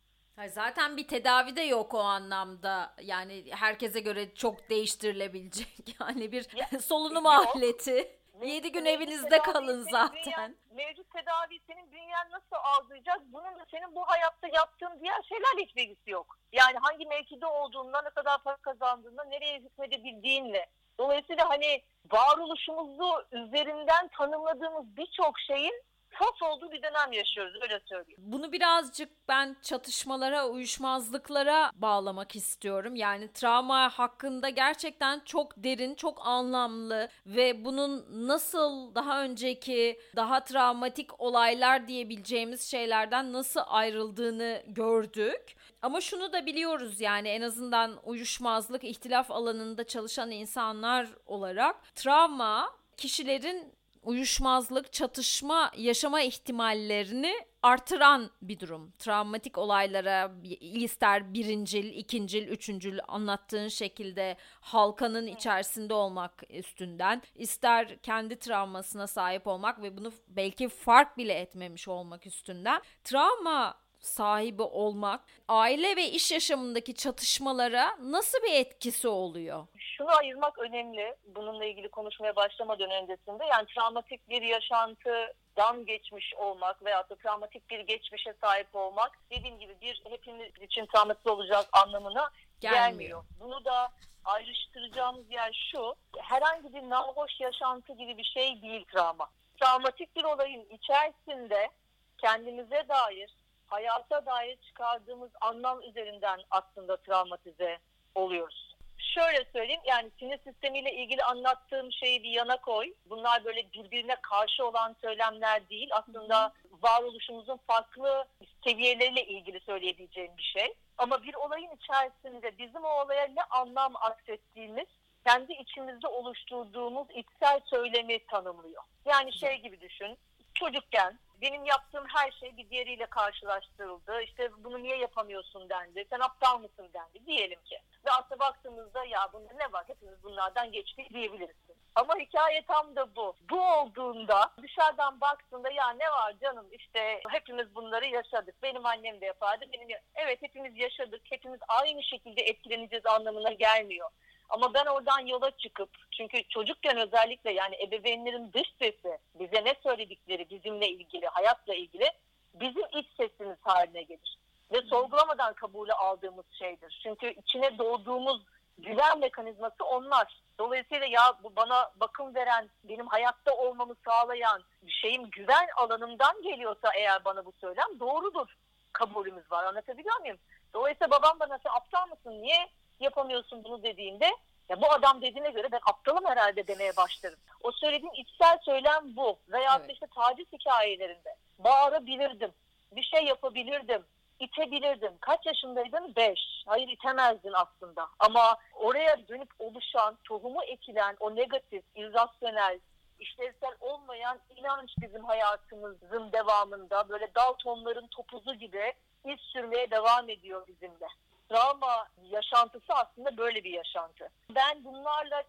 Zaten 0.49 0.97
bir 0.97 1.09
tedavi 1.09 1.57
de 1.57 1.63
yok 1.63 1.95
o 1.95 1.99
anlamda. 2.01 2.95
Yani 3.03 3.45
herkese 3.51 4.01
göre 4.01 4.35
çok 4.35 4.71
değiştirilebilecek. 4.71 5.69
Yani 6.01 6.33
bir 6.33 6.57
ya, 6.57 6.81
solunum 6.81 7.25
yok. 7.25 7.57
aleti. 7.57 8.19
7 8.43 8.73
gün 8.73 8.85
evinizde 8.85 9.39
kalın 9.39 9.83
zaten. 9.91 10.25
Bünyen, 10.25 10.57
mevcut 10.75 11.11
tedavi 11.11 11.61
senin 11.67 11.93
bünyen 11.93 12.31
nasıl 12.31 12.57
algılayacak? 12.65 13.21
Bunun 13.25 13.45
da 13.59 13.67
senin 13.71 13.95
bu 13.95 14.03
hayatta 14.09 14.49
yaptığın 14.49 15.01
diğer 15.01 15.23
şeylerle 15.23 15.63
hiç 15.67 15.77
bilgisi 15.77 16.11
yok. 16.11 16.39
Yani 16.53 16.79
hangi 16.79 17.07
mevkide 17.07 17.47
olduğunda, 17.47 18.03
ne 18.03 18.11
kadar 18.11 18.43
para 18.43 18.57
kazandığında, 18.57 19.25
nereye 19.25 19.61
hükmedebildiğinle. 19.61 20.67
Dolayısıyla 20.99 21.49
hani 21.49 21.83
varoluşumuzu 22.13 23.25
üzerinden 23.33 24.09
tanımladığımız 24.09 24.97
birçok 24.97 25.41
şeyin 25.41 25.83
fos 26.13 26.43
olduğu 26.43 26.73
bir 26.73 26.83
dönem 26.83 27.13
yaşıyoruz 27.13 27.55
öyle 27.63 27.81
söyleyeyim. 27.85 28.21
Bunu 28.23 28.53
birazcık 28.53 29.29
ben 29.29 29.57
çatışmalara, 29.63 30.49
uyuşmazlıklara 30.49 31.71
bağlamak 31.75 32.37
istiyorum. 32.37 32.97
Yani 32.97 33.33
travma 33.33 33.89
hakkında 33.89 34.49
gerçekten 34.49 35.21
çok 35.25 35.53
derin, 35.57 35.95
çok 35.95 36.27
anlamlı 36.27 37.09
ve 37.27 37.65
bunun 37.65 38.07
nasıl 38.29 38.95
daha 38.95 39.23
önceki 39.23 40.01
daha 40.17 40.45
travmatik 40.45 41.21
olaylar 41.21 41.89
diyebileceğimiz 41.89 42.71
şeylerden 42.71 43.33
nasıl 43.33 43.61
ayrıldığını 43.67 44.63
gördük. 44.67 45.57
Ama 45.83 46.01
şunu 46.01 46.33
da 46.33 46.47
biliyoruz 46.47 47.01
yani 47.01 47.29
en 47.29 47.43
azından 47.43 47.99
uyuşmazlık, 48.05 48.85
ihtilaf 48.85 49.31
alanında 49.31 49.85
çalışan 49.85 50.31
insanlar 50.31 51.09
olarak 51.27 51.95
travma 51.95 52.71
kişilerin 52.97 53.75
uyuşmazlık, 54.03 54.93
çatışma 54.93 55.71
yaşama 55.77 56.21
ihtimallerini 56.21 57.35
artıran 57.63 58.31
bir 58.43 58.61
durum. 58.61 58.93
Travmatik 58.99 59.59
olaylara 59.59 60.33
ister 60.61 61.35
birincil, 61.35 61.85
ikincil, 61.85 62.49
üçüncül 62.49 62.99
anlattığın 63.09 63.69
şekilde 63.69 64.37
halkanın 64.61 65.27
içerisinde 65.27 65.95
olmak 65.95 66.43
üstünden, 66.51 67.23
ister 67.35 67.99
kendi 67.99 68.39
travmasına 68.39 69.07
sahip 69.07 69.47
olmak 69.47 69.83
ve 69.83 69.97
bunu 69.97 70.13
belki 70.29 70.69
fark 70.69 71.19
bile 71.19 71.33
etmemiş 71.35 71.89
olmak 71.89 72.27
üstünden. 72.27 72.83
Travma 73.05 73.83
sahibi 74.03 74.63
olmak 74.63 75.21
aile 75.49 75.97
ve 75.97 76.05
iş 76.05 76.33
yaşamındaki 76.33 76.95
çatışmalara 76.95 77.97
nasıl 78.01 78.39
bir 78.43 78.53
etkisi 78.55 79.09
oluyor? 79.09 79.67
Şunu 79.79 80.09
ayırmak 80.17 80.59
önemli. 80.59 81.17
Bununla 81.27 81.65
ilgili 81.65 81.89
konuşmaya 81.89 82.37
başlamadan 82.37 82.91
öncesinde 82.91 83.45
yani 83.45 83.67
travmatik 83.67 84.29
bir 84.29 84.43
yaşantıdan 84.43 85.87
geçmiş 85.87 86.35
olmak 86.35 86.85
veya 86.85 87.09
da 87.09 87.17
travmatik 87.17 87.71
bir 87.71 87.81
geçmişe 87.81 88.35
sahip 88.41 88.77
olmak 88.77 89.19
dediğim 89.31 89.59
gibi 89.59 89.77
bir 89.81 90.03
hepimiz 90.11 90.51
için 90.61 90.87
travmatik 90.87 91.27
olacak 91.27 91.69
anlamına 91.73 92.31
gelmiyor. 92.61 92.89
gelmiyor. 92.89 93.25
Bunu 93.41 93.65
da 93.65 93.93
ayrıştıracağımız 94.25 95.31
yer 95.31 95.71
şu. 95.73 95.95
Herhangi 96.19 96.75
bir 96.75 96.83
nahoş 96.83 97.41
yaşantı 97.41 97.93
gibi 97.93 98.19
bir 98.19 98.25
şey 98.25 98.63
değil 98.63 98.85
travma. 98.93 99.29
Travmatik 99.61 100.17
bir 100.17 100.25
olayın 100.25 100.67
içerisinde 100.71 101.71
kendimize 102.19 102.85
dair 102.89 103.42
hayata 103.73 104.27
dair 104.27 104.57
çıkardığımız 104.57 105.31
anlam 105.41 105.83
üzerinden 105.83 106.41
aslında 106.51 106.97
travmatize 106.97 107.79
oluyoruz. 108.15 108.77
Şöyle 108.99 109.45
söyleyeyim 109.53 109.81
yani 109.85 110.11
sinir 110.19 110.39
sistemiyle 110.39 110.93
ilgili 110.95 111.25
anlattığım 111.25 111.93
şeyi 111.93 112.23
bir 112.23 112.31
yana 112.31 112.61
koy. 112.61 112.93
Bunlar 113.11 113.45
böyle 113.45 113.73
birbirine 113.73 114.17
karşı 114.23 114.67
olan 114.67 114.97
söylemler 115.01 115.69
değil. 115.69 115.89
Aslında 115.93 116.53
varoluşumuzun 116.83 117.61
farklı 117.67 118.25
seviyeleriyle 118.65 119.25
ilgili 119.25 119.61
söyleyebileceğim 119.61 120.37
bir 120.37 120.43
şey. 120.43 120.75
Ama 120.99 121.23
bir 121.23 121.35
olayın 121.35 121.71
içerisinde 121.77 122.59
bizim 122.59 122.85
o 122.85 123.05
olaya 123.05 123.25
ne 123.25 123.43
anlam 123.51 123.97
aksettiğimiz 123.97 124.87
kendi 125.27 125.53
içimizde 125.53 126.09
oluşturduğumuz 126.09 127.07
içsel 127.11 127.61
söylemi 127.65 128.27
tanımlıyor. 128.27 128.83
Yani 129.05 129.33
şey 129.33 129.57
gibi 129.57 129.81
düşün. 129.81 130.19
Çocukken 130.55 131.19
benim 131.43 131.65
yaptığım 131.65 132.05
her 132.09 132.31
şey 132.31 132.57
bir 132.57 132.71
diğeriyle 132.71 133.07
karşılaştırıldı. 133.07 134.23
İşte 134.23 134.51
bunu 134.65 134.83
niye 134.83 134.97
yapamıyorsun 134.97 135.69
dendi. 135.69 136.07
Sen 136.11 136.21
aptal 136.21 136.59
mısın 136.59 136.91
dendi 136.95 137.27
diyelim 137.27 137.61
ki. 137.65 137.79
Ve 138.07 138.11
aslında 138.11 138.39
baktığımızda 138.39 139.05
ya 139.05 139.29
bunda 139.33 139.53
ne 139.53 139.73
var 139.73 139.85
hepimiz 139.87 140.25
bunlardan 140.25 140.73
geçtik 140.73 141.11
diyebiliriz. 141.15 141.57
Ama 141.95 142.15
hikaye 142.19 142.63
tam 142.63 142.97
da 142.97 143.17
bu. 143.17 143.35
Bu 143.51 143.61
olduğunda 143.61 144.51
dışarıdan 144.63 145.21
baktığında 145.21 145.71
ya 145.71 145.91
ne 145.91 146.11
var 146.11 146.35
canım 146.41 146.67
işte 146.73 147.21
hepimiz 147.29 147.75
bunları 147.75 148.07
yaşadık. 148.07 148.63
Benim 148.63 148.87
annem 148.87 149.21
de 149.21 149.27
yapardı. 149.27 149.65
Benim 149.73 149.89
evet 150.15 150.43
hepimiz 150.43 150.77
yaşadık. 150.77 151.23
Hepimiz 151.25 151.61
aynı 151.69 152.03
şekilde 152.03 152.43
etkileneceğiz 152.43 153.07
anlamına 153.07 153.53
gelmiyor. 153.53 154.11
Ama 154.53 154.75
ben 154.75 154.87
oradan 154.87 155.27
yola 155.27 155.51
çıkıp 155.51 155.91
çünkü 156.11 156.49
çocukken 156.49 156.97
özellikle 156.97 157.53
yani 157.53 157.77
ebeveynlerin 157.83 158.53
dış 158.53 158.75
sesi 158.79 159.19
bize 159.35 159.65
ne 159.65 159.75
söyledikleri 159.83 160.51
bizimle 160.51 160.89
ilgili, 160.89 161.27
hayatla 161.27 161.75
ilgili 161.75 162.13
bizim 162.55 162.85
iç 162.93 163.07
sesimiz 163.17 163.57
haline 163.61 164.03
gelir. 164.03 164.39
Ve 164.73 164.83
sorgulamadan 164.83 165.55
kabulü 165.55 165.93
aldığımız 165.93 166.45
şeydir. 166.59 167.01
Çünkü 167.03 167.31
içine 167.31 167.79
doğduğumuz 167.79 168.43
güven 168.79 169.19
mekanizması 169.19 169.85
onlar. 169.85 170.41
Dolayısıyla 170.59 171.07
ya 171.07 171.39
bu 171.43 171.57
bana 171.57 171.91
bakım 171.97 172.35
veren, 172.35 172.71
benim 172.85 173.07
hayatta 173.07 173.55
olmamı 173.55 173.95
sağlayan 174.05 174.63
bir 174.83 174.93
şeyim 174.93 175.31
güven 175.31 175.69
alanımdan 175.77 176.43
geliyorsa 176.43 176.91
eğer 176.97 177.25
bana 177.25 177.45
bu 177.45 177.53
söylem 177.61 178.01
doğrudur 178.01 178.57
kabulümüz 178.93 179.53
var. 179.53 179.65
Anlatabiliyor 179.65 180.21
muyum? 180.21 180.39
Dolayısıyla 180.75 181.11
babam 181.11 181.41
bana 181.41 181.59
sen 181.59 181.71
aptal 181.71 182.09
mısın? 182.09 182.43
Niye 182.43 182.69
yapamıyorsun 183.03 183.65
bunu 183.65 183.83
dediğinde 183.83 184.31
ya 184.69 184.83
bu 184.83 184.93
adam 184.93 185.23
dediğine 185.23 185.51
göre 185.51 185.69
ben 185.73 185.81
aptalım 185.91 186.25
herhalde 186.27 186.67
demeye 186.67 186.97
başlarım. 186.97 187.39
O 187.63 187.73
söylediğim 187.73 188.15
içsel 188.15 188.59
söylem 188.65 189.17
bu. 189.17 189.39
Veya 189.49 189.77
evet. 189.81 189.91
işte 189.91 190.07
taciz 190.15 190.47
hikayelerinde 190.53 191.37
bağırabilirdim, 191.59 192.53
bir 192.93 193.03
şey 193.03 193.25
yapabilirdim, 193.25 194.05
itebilirdim. 194.39 195.13
Kaç 195.21 195.47
yaşındaydın? 195.47 196.17
Beş. 196.17 196.41
Hayır 196.67 196.89
itemezdin 196.89 197.53
aslında. 197.53 198.09
Ama 198.19 198.57
oraya 198.75 199.29
dönüp 199.29 199.51
oluşan, 199.59 200.19
tohumu 200.25 200.63
ekilen 200.63 201.17
o 201.21 201.37
negatif, 201.37 201.85
irrasyonel, 201.95 202.79
işlevsel 203.19 203.75
olmayan 203.81 204.39
inanç 204.57 204.91
bizim 205.03 205.25
hayatımızın 205.25 206.33
devamında 206.33 207.09
böyle 207.09 207.35
dal 207.35 207.53
tonların 207.53 208.07
topuzu 208.07 208.55
gibi 208.55 208.93
iz 209.25 209.41
sürmeye 209.41 209.91
devam 209.91 210.29
ediyor 210.29 210.67
bizimle 210.67 211.07
travma 211.53 212.09
yaşantısı 212.31 212.93
aslında 212.93 213.37
böyle 213.37 213.65
bir 213.65 213.71
yaşantı. 213.71 214.29
Ben 214.55 214.85
bunlarla 214.85 215.43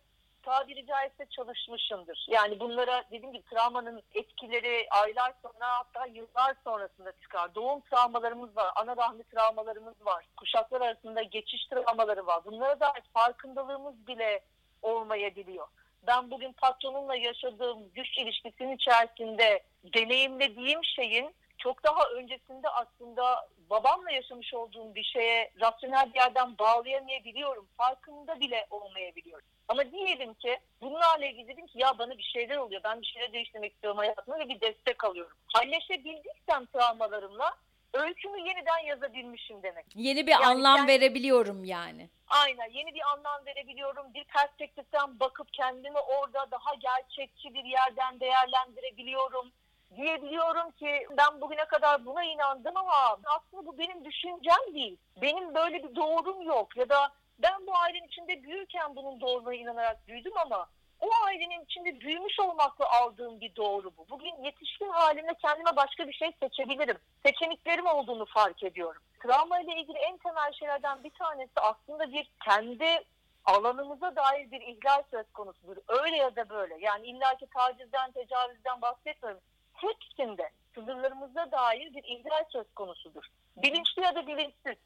tabiri 0.44 0.86
caizse 0.86 1.26
çalışmışımdır. 1.30 2.26
Yani 2.30 2.60
bunlara 2.60 3.04
dediğim 3.12 3.34
gibi 3.34 3.44
travmanın 3.44 4.02
etkileri 4.14 4.88
aylar 4.90 5.34
sonra 5.42 5.68
hatta 5.68 6.06
yıllar 6.06 6.56
sonrasında 6.64 7.12
çıkar. 7.22 7.56
Doğum 7.56 7.82
travmalarımız 7.82 8.58
var, 8.58 8.72
ana 8.76 8.98
rahmi 8.98 9.24
travmalarımız 9.24 10.06
var, 10.06 10.26
kuşaklar 10.38 10.82
arasında 10.82 11.24
geçiş 11.24 11.66
travmaları 11.66 12.28
var. 12.28 12.46
Bunlara 12.46 12.80
dair 12.80 13.04
farkındalığımız 13.14 14.08
bile 14.08 14.44
olmayabiliyor. 14.82 15.68
Ben 16.08 16.32
bugün 16.32 16.54
patronumla 16.54 17.16
yaşadığım 17.16 17.90
güç 17.96 18.18
ilişkisinin 18.18 18.76
içerisinde 18.76 19.64
deneyimlediğim 19.84 20.84
şeyin 20.84 21.36
çok 21.64 21.84
daha 21.84 22.10
öncesinde 22.10 22.70
aslında 22.70 23.50
babamla 23.70 24.12
yaşamış 24.12 24.54
olduğum 24.54 24.96
bir 24.96 25.04
şeye 25.04 25.52
rasyonel 25.62 26.14
bir 26.14 26.20
yerden 26.20 26.58
bağlayamayabiliyorum. 26.58 27.68
Farkında 27.78 28.40
bile 28.40 28.68
olmayabiliyorum. 28.70 29.48
Ama 29.68 29.92
diyelim 29.92 30.34
ki 30.34 30.58
bunlarla 30.82 31.26
ilgili 31.26 31.48
dedim 31.48 31.68
ki 31.68 31.80
ya 31.80 32.00
bana 32.00 32.18
bir 32.18 32.24
şeyler 32.24 32.58
oluyor. 32.58 32.82
Ben 32.84 33.02
bir 33.02 33.06
şeyler 33.06 33.34
değiştirmek 33.34 33.74
istiyorum 33.74 33.98
hayatımda 33.98 34.40
ve 34.40 34.50
bir 34.50 34.62
destek 34.62 35.04
alıyorum. 35.04 35.38
Halleşebildiysem 35.54 36.66
travmalarımla 36.66 37.54
öykümü 37.94 38.40
yeniden 38.40 38.86
yazabilmişim 38.86 39.64
demek. 39.64 39.86
Yeni 39.96 40.28
bir 40.28 40.32
yani 40.32 40.46
anlam 40.46 40.78
yani, 40.78 40.88
verebiliyorum 40.88 41.64
yani. 41.64 42.10
Aynen 42.28 42.70
yeni 42.70 42.94
bir 42.94 43.02
anlam 43.14 43.46
verebiliyorum. 43.46 44.14
Bir 44.14 44.24
perspektiften 44.24 45.20
bakıp 45.20 45.54
kendimi 45.54 46.00
orada 46.00 46.52
daha 46.52 46.74
gerçekçi 46.74 47.54
bir 47.54 47.64
yerden 47.64 48.20
değerlendirebiliyorum 48.20 49.52
diyebiliyorum 49.96 50.72
ki 50.72 51.08
ben 51.18 51.42
bugüne 51.42 51.66
kadar 51.66 52.06
buna 52.06 52.24
inandım 52.24 52.78
ama 52.78 53.18
aslında 53.26 53.66
bu 53.66 53.78
benim 53.78 54.06
düşüncem 54.06 54.74
değil. 54.74 54.98
Benim 55.22 55.56
böyle 55.56 55.84
bir 55.84 55.96
doğrum 55.96 56.42
yok 56.42 56.78
ya 56.78 56.90
da 56.90 57.10
ben 57.40 57.68
bu 57.68 57.78
ailenin 57.78 58.08
içinde 58.08 58.44
büyürken 58.44 58.96
bunun 58.96 59.22
doğruluğuna 59.22 59.54
inanarak 59.54 60.08
büyüdüm 60.08 60.38
ama 60.38 60.68
o 61.02 61.10
ailenin 61.26 61.66
içinde 61.66 62.00
büyümüş 62.00 62.40
olmakla 62.40 62.92
aldığım 62.92 63.42
bir 63.42 63.56
doğru 63.56 63.92
bu. 63.98 64.10
Bugün 64.10 64.44
yetişkin 64.44 64.90
halimde 64.90 65.34
kendime 65.34 65.76
başka 65.76 66.08
bir 66.08 66.14
şey 66.14 66.32
seçebilirim. 66.44 66.98
Seçeneklerim 67.26 67.86
olduğunu 67.86 68.26
fark 68.26 68.64
ediyorum. 68.64 69.02
Travma 69.20 69.60
ile 69.60 69.76
ilgili 69.82 69.98
en 69.98 70.18
temel 70.18 70.54
şeylerden 70.54 71.04
bir 71.04 71.10
tanesi 71.10 71.60
aslında 71.62 72.12
bir 72.14 72.32
kendi 72.46 73.04
alanımıza 73.46 74.16
dair 74.16 74.52
bir 74.52 74.62
ihlal 74.62 75.04
söz 75.12 75.32
konusudur. 75.34 75.78
Öyle 75.88 76.18
ya 76.18 76.36
da 76.36 76.50
böyle. 76.50 76.78
Yani 76.80 77.08
illaki 77.08 77.48
tacizden, 77.48 78.12
tecavüzden 78.12 78.82
bahsetmiyorum 78.82 79.42
hepsinde 79.84 80.50
sınırlarımıza 80.76 81.52
dair 81.52 81.94
bir 81.94 82.04
ihlal 82.04 82.44
söz 82.50 82.74
konusudur. 82.76 83.24
Bilinçli 83.58 84.02
ya 84.02 84.16
da 84.16 84.28
bilinçsiz. 84.28 84.78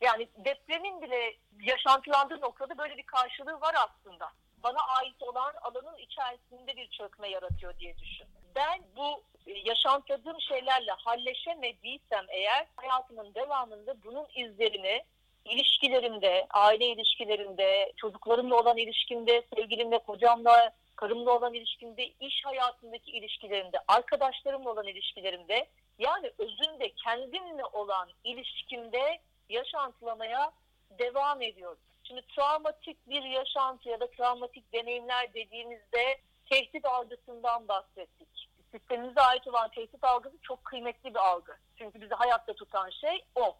Yani 0.00 0.28
depremin 0.36 1.02
bile 1.02 1.36
yaşantılandığı 1.60 2.40
noktada 2.40 2.78
böyle 2.78 2.96
bir 2.96 3.02
karşılığı 3.02 3.60
var 3.60 3.74
aslında. 3.74 4.30
Bana 4.62 4.78
ait 5.00 5.22
olan 5.22 5.54
alanın 5.62 5.96
içerisinde 5.96 6.76
bir 6.76 6.90
çökme 6.90 7.28
yaratıyor 7.28 7.78
diye 7.78 7.98
düşün. 7.98 8.26
Ben 8.56 8.82
bu 8.96 9.22
e, 9.46 9.52
yaşantadığım 9.64 10.40
şeylerle 10.40 10.92
halleşemediysem 10.92 12.26
eğer 12.28 12.66
hayatımın 12.76 13.34
devamında 13.34 14.02
bunun 14.04 14.26
izlerini 14.34 15.04
ilişkilerimde, 15.44 16.46
aile 16.50 16.86
ilişkilerimde, 16.86 17.92
çocuklarımla 17.96 18.56
olan 18.56 18.76
ilişkimde, 18.76 19.42
sevgilimle, 19.56 19.98
kocamla, 19.98 20.74
karımla 20.96 21.36
olan 21.36 21.54
ilişkimde, 21.54 22.06
iş 22.20 22.44
hayatındaki 22.44 23.10
ilişkilerimde, 23.10 23.78
arkadaşlarımla 23.88 24.70
olan 24.70 24.86
ilişkilerimde 24.86 25.66
yani 25.98 26.30
özünde 26.38 26.90
kendimle 26.90 27.64
olan 27.64 28.08
ilişkimde 28.24 29.20
yaşantılamaya 29.48 30.52
devam 30.98 31.42
ediyorum. 31.42 31.78
Şimdi 32.04 32.22
travmatik 32.36 33.08
bir 33.08 33.22
yaşantı 33.22 33.88
ya 33.88 34.00
da 34.00 34.10
travmatik 34.10 34.72
deneyimler 34.72 35.34
dediğimizde 35.34 36.20
tehdit 36.50 36.84
algısından 36.84 37.68
bahsettik. 37.68 38.48
Sistemimize 38.72 39.20
ait 39.20 39.48
olan 39.48 39.70
tehdit 39.70 40.04
algısı 40.04 40.36
çok 40.42 40.64
kıymetli 40.64 41.14
bir 41.14 41.28
algı. 41.28 41.56
Çünkü 41.76 42.00
bizi 42.00 42.14
hayatta 42.14 42.54
tutan 42.54 42.90
şey 42.90 43.24
o. 43.34 43.56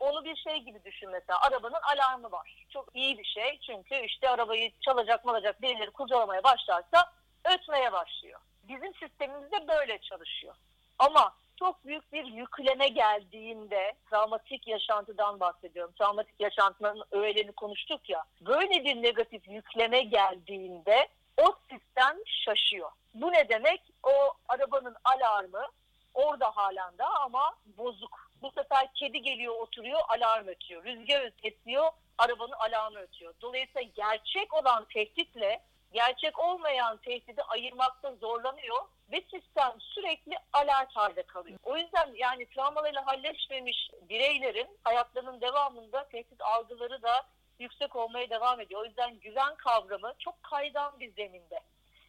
Onu 0.00 0.24
bir 0.24 0.36
şey 0.36 0.58
gibi 0.58 0.84
düşün 0.84 1.10
mesela. 1.10 1.40
Arabanın 1.40 1.80
alarmı 1.94 2.32
var. 2.32 2.66
Çok 2.68 2.96
iyi 2.96 3.18
bir 3.18 3.24
şey. 3.24 3.58
Çünkü 3.66 3.94
işte 3.94 4.28
arabayı 4.28 4.72
çalacak 4.80 5.24
malacak 5.24 5.62
birileri 5.62 5.90
kurcalamaya 5.90 6.44
başlarsa 6.44 7.12
ötmeye 7.44 7.92
başlıyor. 7.92 8.40
Bizim 8.68 8.94
sistemimiz 8.94 9.52
de 9.52 9.68
böyle 9.68 9.98
çalışıyor. 9.98 10.54
Ama 10.98 11.34
çok 11.58 11.84
büyük 11.86 12.12
bir 12.12 12.24
yükleme 12.24 12.88
geldiğinde 12.88 13.92
travmatik 14.10 14.68
yaşantıdan 14.68 15.40
bahsediyorum. 15.40 15.94
Travmatik 15.98 16.40
yaşantının 16.40 17.04
öğelerini 17.10 17.52
konuştuk 17.52 18.10
ya. 18.10 18.24
Böyle 18.40 18.84
bir 18.84 19.02
negatif 19.02 19.48
yükleme 19.48 20.00
geldiğinde 20.00 21.08
o 21.42 21.54
sistem 21.70 22.16
şaşıyor. 22.26 22.90
Bu 23.14 23.32
ne 23.32 23.48
demek? 23.48 23.80
O 24.02 24.12
arabanın 24.48 24.96
alarmı 25.04 25.66
orada 26.14 26.56
halen 26.56 26.98
de 26.98 27.04
ama 27.04 27.54
bozuk. 27.66 28.30
Bu 28.42 28.50
sefer 28.50 28.94
kedi 28.94 29.22
geliyor 29.22 29.54
oturuyor 29.54 30.00
alarm 30.08 30.48
ötüyor. 30.48 30.84
Rüzgar 30.84 31.32
esiyor 31.42 31.90
arabanın 32.18 32.52
alarmı 32.52 32.98
ötüyor. 32.98 33.34
Dolayısıyla 33.40 33.82
gerçek 33.94 34.54
olan 34.54 34.84
tehditle 34.84 35.62
gerçek 35.92 36.38
olmayan 36.38 36.96
tehdidi 36.96 37.42
ayırmakta 37.42 38.14
zorlanıyor 38.14 38.78
ve 39.12 39.20
sistem 39.20 39.72
sürekli 39.80 40.36
alert 40.52 40.96
halde 40.96 41.22
kalıyor. 41.22 41.58
O 41.62 41.76
yüzden 41.76 42.10
yani 42.14 42.46
travmalarıyla 42.46 43.06
halleşmemiş 43.06 43.90
bireylerin 44.08 44.78
hayatlarının 44.84 45.40
devamında 45.40 46.08
tehdit 46.08 46.42
algıları 46.42 47.02
da 47.02 47.26
yüksek 47.58 47.96
olmaya 47.96 48.30
devam 48.30 48.60
ediyor. 48.60 48.80
O 48.80 48.84
yüzden 48.84 49.18
güven 49.18 49.54
kavramı 49.54 50.14
çok 50.18 50.42
kaydan 50.42 51.00
bir 51.00 51.12
zeminde. 51.12 51.60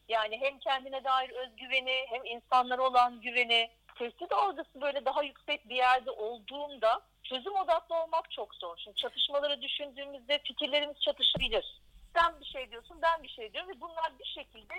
Yani 0.09 0.37
hem 0.41 0.59
kendine 0.59 1.03
dair 1.03 1.29
özgüveni 1.29 2.05
hem 2.09 2.25
insanlara 2.25 2.81
olan 2.81 3.21
güveni, 3.21 3.69
tehdit 3.95 4.31
algısı 4.31 4.81
böyle 4.81 5.05
daha 5.05 5.23
yüksek 5.23 5.69
bir 5.69 5.75
yerde 5.75 6.11
olduğunda 6.11 7.01
çözüm 7.23 7.55
odaklı 7.55 7.95
olmak 7.95 8.31
çok 8.31 8.55
zor. 8.55 8.77
Şimdi 8.77 8.97
çatışmaları 8.97 9.61
düşündüğümüzde 9.61 10.39
fikirlerimiz 10.43 10.99
çatışabilir. 10.99 11.81
Sen 12.15 12.39
bir 12.39 12.45
şey 12.45 12.71
diyorsun, 12.71 12.97
ben 13.01 13.23
bir 13.23 13.29
şey 13.29 13.53
diyorum 13.53 13.69
ve 13.69 13.81
bunlar 13.81 14.19
bir 14.19 14.25
şekilde 14.25 14.73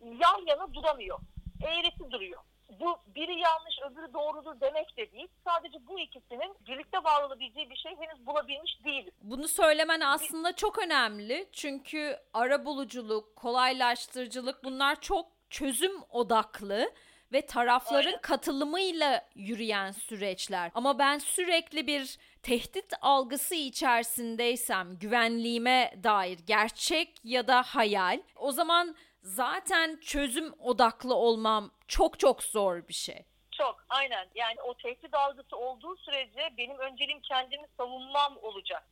yan 0.00 0.46
yana 0.46 0.74
duramıyor. 0.74 1.18
Eğreti 1.64 2.10
duruyor. 2.10 2.40
Bu 2.80 2.98
biri 3.06 3.40
yanlış 3.40 3.78
öbürü 3.90 4.12
doğrudur 4.12 4.60
demek 4.60 4.96
de 4.96 5.12
değil. 5.12 5.28
Sadece 5.44 5.86
bu 5.86 6.00
ikisinin 6.00 6.54
birlikte 6.68 7.04
var 7.04 7.22
olabileceği 7.22 7.70
bir 7.70 7.76
şey 7.76 7.96
henüz 7.96 8.26
bulabilmiş 8.26 8.84
değiliz. 8.84 9.12
Bunu 9.22 9.48
söylemen 9.48 10.00
aslında 10.00 10.56
çok 10.56 10.78
önemli. 10.78 11.48
Çünkü 11.52 12.18
ara 12.34 12.64
buluculuk, 12.64 13.36
kolaylaştırıcılık 13.36 14.64
bunlar 14.64 15.00
çok 15.00 15.26
çözüm 15.50 16.02
odaklı 16.10 16.90
ve 17.32 17.46
tarafların 17.46 18.06
Aynen. 18.06 18.20
katılımıyla 18.20 19.28
yürüyen 19.34 19.92
süreçler. 19.92 20.70
Ama 20.74 20.98
ben 20.98 21.18
sürekli 21.18 21.86
bir 21.86 22.18
tehdit 22.42 22.92
algısı 23.00 23.54
içerisindeysem 23.54 24.98
güvenliğime 24.98 25.94
dair 26.02 26.38
gerçek 26.46 27.14
ya 27.24 27.48
da 27.48 27.62
hayal 27.62 28.20
o 28.36 28.52
zaman 28.52 28.96
zaten 29.22 29.98
çözüm 30.02 30.52
odaklı 30.58 31.14
olmam 31.14 31.70
çok 31.88 32.18
çok 32.18 32.42
zor 32.42 32.88
bir 32.88 32.94
şey. 32.94 33.24
Çok 33.52 33.84
aynen 33.88 34.28
yani 34.34 34.62
o 34.62 34.74
tehdit 34.74 35.14
algısı 35.14 35.56
olduğu 35.56 35.96
sürece 35.96 36.50
benim 36.58 36.78
önceliğim 36.78 37.20
kendimi 37.20 37.66
savunmam 37.76 38.36
olacak. 38.42 38.82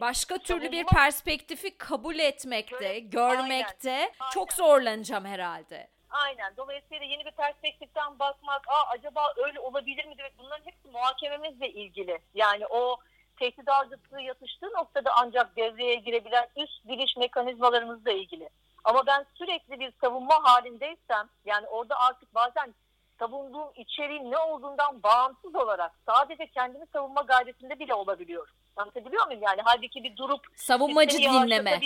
Başka 0.00 0.38
türlü 0.38 0.72
bir 0.72 0.86
perspektifi 0.86 1.78
kabul 1.78 2.18
etmekte, 2.18 2.74
Böyle- 2.80 2.98
görmekte 2.98 3.92
Aynen, 3.92 4.30
çok 4.32 4.48
aynen. 4.50 4.56
zorlanacağım 4.56 5.24
herhalde. 5.24 5.88
Aynen. 6.10 6.56
Dolayısıyla 6.56 7.06
yeni 7.06 7.24
bir 7.24 7.30
perspektiften 7.30 8.18
bakmak, 8.18 8.68
Aa, 8.68 8.88
acaba 8.90 9.32
öyle 9.36 9.60
olabilir 9.60 10.04
mi 10.04 10.18
demek 10.18 10.38
bunların 10.38 10.66
hepsi 10.66 10.88
muhakememizle 10.88 11.68
ilgili. 11.68 12.18
Yani 12.34 12.66
o 12.66 12.96
tehdit 13.38 13.68
algısı 13.68 14.20
yatıştığı 14.20 14.66
noktada 14.66 15.10
ancak 15.16 15.56
devreye 15.56 15.94
girebilen 15.94 16.48
üst 16.56 16.88
biliş 16.88 17.16
mekanizmalarımızla 17.16 18.12
ilgili. 18.12 18.48
Ama 18.84 19.06
ben 19.06 19.26
sürekli 19.34 19.80
bir 19.80 19.92
savunma 20.00 20.34
halindeysem 20.42 21.28
yani 21.44 21.66
orada 21.66 22.00
artık 22.00 22.34
bazen 22.34 22.74
savunduğum 23.18 23.68
içeriğin 23.76 24.30
ne 24.30 24.38
olduğundan 24.38 25.02
bağımsız 25.02 25.54
olarak 25.54 25.92
sadece 26.06 26.46
kendimi 26.46 26.86
savunma 26.92 27.22
gayretinde 27.22 27.78
bile 27.78 27.94
olabiliyorum. 27.94 28.54
Anlatabiliyor 28.76 29.26
muyum? 29.26 29.42
Yani 29.42 29.60
halbuki 29.64 30.04
bir 30.04 30.16
durup 30.16 30.46
Savunmacı 30.54 31.18
dinleme. 31.18 31.80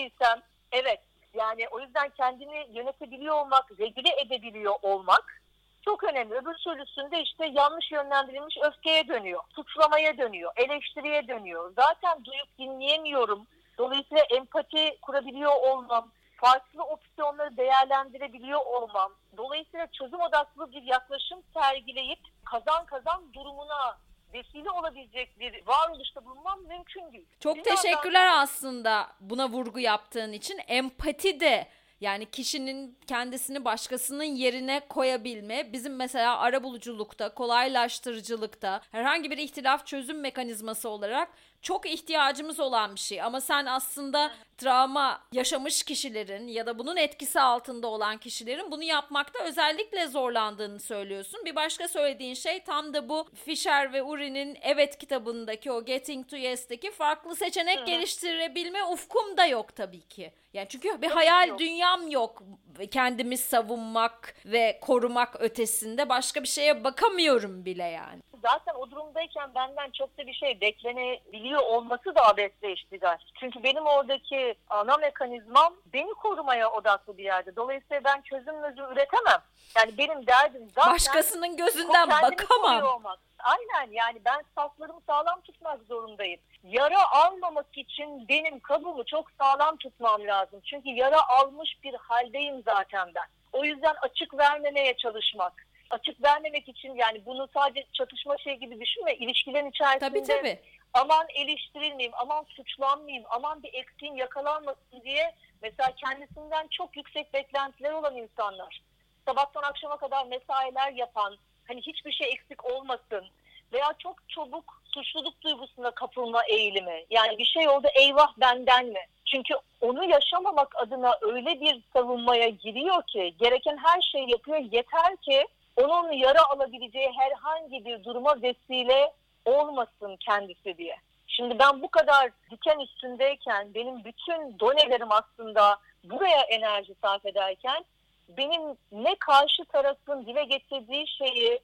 Evet. 0.72 1.00
Yani 1.34 1.68
o 1.70 1.80
yüzden 1.80 2.08
kendini 2.08 2.66
yönetebiliyor 2.72 3.34
olmak, 3.34 3.78
regüle 3.78 4.20
edebiliyor 4.20 4.74
olmak 4.82 5.42
çok 5.84 6.04
önemli. 6.04 6.34
Öbür 6.34 6.54
türlüsünde 6.54 7.22
işte 7.22 7.46
yanlış 7.46 7.92
yönlendirilmiş 7.92 8.56
öfkeye 8.62 9.08
dönüyor, 9.08 9.42
suçlamaya 9.54 10.18
dönüyor, 10.18 10.52
eleştiriye 10.56 11.28
dönüyor. 11.28 11.72
Zaten 11.76 12.24
duyup 12.24 12.58
dinleyemiyorum. 12.58 13.46
Dolayısıyla 13.78 14.22
empati 14.30 14.98
kurabiliyor 15.02 15.52
olmam, 15.62 16.10
farklı 16.36 16.82
opsiyonları 16.82 17.56
değerlendirebiliyor 17.56 18.60
olmam. 18.66 19.12
Dolayısıyla 19.36 19.86
çözüm 19.86 20.20
odaklı 20.20 20.72
bir 20.72 20.82
yaklaşım 20.82 21.42
sergileyip 21.54 22.18
kazan 22.44 22.86
kazan 22.86 23.32
durumuna 23.32 23.98
vesile 24.34 24.70
olabilecek 24.70 25.40
bir 25.40 25.66
varoluşta 25.66 26.24
bulunmam 26.24 26.60
mümkün 26.68 27.12
değil. 27.12 27.26
Çok 27.40 27.56
yandan- 27.56 27.76
teşekkürler 27.76 28.30
aslında 28.36 29.08
buna 29.20 29.48
vurgu 29.48 29.80
yaptığın 29.80 30.32
için. 30.32 30.60
Empati 30.68 31.40
de 31.40 31.68
yani 32.00 32.26
kişinin 32.30 32.98
kendisini 33.06 33.64
başkasının 33.64 34.24
yerine 34.24 34.80
koyabilme 34.88 35.72
bizim 35.72 35.96
mesela 35.96 36.38
arabuluculukta, 36.38 37.34
kolaylaştırıcılıkta 37.34 38.80
herhangi 38.90 39.30
bir 39.30 39.38
ihtilaf 39.38 39.86
çözüm 39.86 40.20
mekanizması 40.20 40.88
olarak 40.88 41.28
çok 41.62 41.86
ihtiyacımız 41.86 42.60
olan 42.60 42.94
bir 42.94 43.00
şey. 43.00 43.22
Ama 43.22 43.40
sen 43.40 43.66
aslında 43.66 44.32
travma 44.58 45.22
yaşamış 45.32 45.82
kişilerin 45.82 46.48
ya 46.48 46.66
da 46.66 46.78
bunun 46.78 46.96
etkisi 46.96 47.40
altında 47.40 47.86
olan 47.86 48.18
kişilerin 48.18 48.70
bunu 48.70 48.82
yapmakta 48.82 49.44
özellikle 49.44 50.06
zorlandığını 50.06 50.80
söylüyorsun. 50.80 51.40
Bir 51.44 51.56
başka 51.56 51.88
söylediğin 51.88 52.34
şey 52.34 52.64
tam 52.64 52.94
da 52.94 53.08
bu 53.08 53.28
Fisher 53.44 53.92
ve 53.92 54.02
Uri'nin 54.02 54.58
Evet 54.62 54.98
kitabındaki 54.98 55.72
o 55.72 55.84
Getting 55.84 56.28
to 56.28 56.36
Yes'teki 56.36 56.90
farklı 56.90 57.36
seçenek 57.36 57.78
Hı 57.78 57.82
hı. 57.82 57.86
geliştirebilme 57.86 58.84
ufkum 58.84 59.36
da 59.36 59.46
yok 59.46 59.76
tabii 59.76 60.08
ki. 60.08 60.32
Yani 60.54 60.66
çünkü 60.68 60.88
bir 60.88 61.08
Tabii 61.08 61.14
hayal 61.14 61.48
yok. 61.48 61.58
dünyam 61.58 62.10
yok. 62.10 62.42
Kendimi 62.90 63.38
savunmak 63.38 64.34
ve 64.46 64.78
korumak 64.80 65.40
ötesinde 65.40 66.08
başka 66.08 66.42
bir 66.42 66.48
şeye 66.48 66.84
bakamıyorum 66.84 67.64
bile 67.64 67.84
yani. 67.84 68.22
Zaten 68.42 68.74
o 68.74 68.90
durumdayken 68.90 69.54
benden 69.54 69.90
çok 69.90 70.18
da 70.18 70.26
bir 70.26 70.32
şey 70.32 70.60
beklenebiliyor 70.60 71.62
olması 71.62 72.14
da 72.14 72.26
abesle 72.28 72.72
iştigal. 72.72 73.18
Çünkü 73.40 73.62
benim 73.62 73.86
oradaki 73.86 74.54
ana 74.70 74.96
mekanizmam 74.96 75.74
beni 75.92 76.14
korumaya 76.14 76.70
odaklı 76.70 77.18
bir 77.18 77.24
yerde. 77.24 77.56
Dolayısıyla 77.56 78.04
ben 78.04 78.20
çözüm 78.20 78.60
mözüm 78.60 78.84
üretemem. 78.84 79.42
Yani 79.76 79.98
benim 79.98 80.26
derdim 80.26 80.70
zaten 80.74 80.92
Başkasının 80.92 81.56
gözünden 81.56 82.10
bakamam. 82.10 83.02
Aynen 83.38 83.92
yani 83.92 84.18
ben 84.24 84.44
saflarımı 84.54 85.00
sağlam 85.06 85.40
tutmak 85.40 85.80
zorundayım. 85.88 86.40
Yara 86.64 87.10
almamak 87.10 87.78
için 87.78 88.28
benim 88.28 88.60
kabuğumu 88.60 89.04
çok 89.04 89.30
sağlam 89.40 89.76
tutmam 89.76 90.26
lazım. 90.26 90.60
Çünkü 90.64 90.88
yara 90.88 91.28
almış 91.28 91.76
bir 91.84 91.94
haldeyim 91.94 92.62
zaten 92.64 93.10
ben. 93.14 93.26
O 93.52 93.64
yüzden 93.64 93.94
açık 94.02 94.38
vermemeye 94.38 94.96
çalışmak. 94.96 95.66
Açık 95.92 96.22
vermemek 96.22 96.68
için 96.68 96.94
yani 96.94 97.26
bunu 97.26 97.48
sadece 97.54 97.86
çatışma 97.92 98.38
şey 98.38 98.54
gibi 98.54 98.80
düşünme. 98.80 99.14
İlişkilerin 99.14 99.70
içerisinde 99.70 100.08
Tabii 100.08 100.22
tabii. 100.22 100.60
aman 100.94 101.26
eleştirilmeyeyim, 101.34 102.12
aman 102.16 102.44
suçlanmayayım, 102.44 103.24
aman 103.30 103.62
bir 103.62 103.74
eksiğim 103.74 104.16
yakalanmasın 104.16 105.02
diye 105.04 105.34
mesela 105.62 105.92
kendisinden 105.96 106.66
çok 106.70 106.96
yüksek 106.96 107.32
beklentileri 107.32 107.94
olan 107.94 108.16
insanlar. 108.16 108.82
Sabahtan 109.26 109.62
akşama 109.62 109.96
kadar 109.96 110.26
mesailer 110.26 110.92
yapan, 110.92 111.36
hani 111.68 111.80
hiçbir 111.80 112.12
şey 112.12 112.32
eksik 112.32 112.64
olmasın 112.64 113.24
veya 113.72 113.94
çok 113.98 114.28
çabuk 114.28 114.82
suçluluk 114.84 115.42
duygusuna 115.42 115.90
kapılma 115.90 116.44
eğilimi. 116.44 117.04
Yani 117.10 117.38
bir 117.38 117.44
şey 117.44 117.68
oldu 117.68 117.86
eyvah 117.94 118.32
benden 118.36 118.86
mi? 118.86 119.00
Çünkü 119.24 119.54
onu 119.80 120.04
yaşamamak 120.04 120.76
adına 120.76 121.18
öyle 121.22 121.60
bir 121.60 121.82
savunmaya 121.92 122.48
giriyor 122.48 123.02
ki 123.02 123.34
gereken 123.38 123.76
her 123.76 124.00
şeyi 124.00 124.30
yapıyor 124.30 124.58
yeter 124.58 125.16
ki 125.16 125.46
onun 125.76 126.12
yara 126.12 126.44
alabileceği 126.50 127.12
herhangi 127.18 127.84
bir 127.84 128.04
duruma 128.04 128.42
vesile 128.42 129.12
olmasın 129.44 130.16
kendisi 130.16 130.78
diye. 130.78 130.96
Şimdi 131.26 131.58
ben 131.58 131.82
bu 131.82 131.88
kadar 131.88 132.30
diken 132.50 132.78
üstündeyken 132.78 133.74
benim 133.74 134.04
bütün 134.04 134.58
donelerim 134.58 135.12
aslında 135.12 135.76
buraya 136.04 136.40
enerji 136.42 136.94
sarf 137.02 137.26
ederken 137.26 137.84
benim 138.28 138.62
ne 138.92 139.14
karşı 139.14 139.64
tarafın 139.64 140.26
dile 140.26 140.44
getirdiği 140.44 141.08
şeyi 141.08 141.60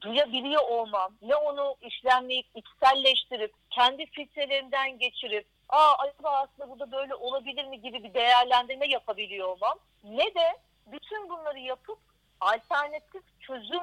duyabiliyor 0.00 0.62
olmam, 0.68 1.12
ne 1.22 1.36
onu 1.36 1.76
işlemleyip 1.80 2.46
içselleştirip 2.54 3.52
kendi 3.70 4.06
filtrelerinden 4.06 4.98
geçirip 4.98 5.46
aa 5.68 5.94
acaba 5.98 6.30
aslında 6.30 6.70
bu 6.70 6.78
da 6.78 6.92
böyle 6.92 7.14
olabilir 7.14 7.64
mi 7.64 7.80
gibi 7.80 8.04
bir 8.04 8.14
değerlendirme 8.14 8.88
yapabiliyor 8.88 9.48
olmam 9.48 9.78
ne 10.04 10.34
de 10.34 10.56
bütün 10.86 11.28
bunları 11.28 11.58
yapıp 11.58 11.98
alternatif 12.40 13.22
çözüm 13.40 13.82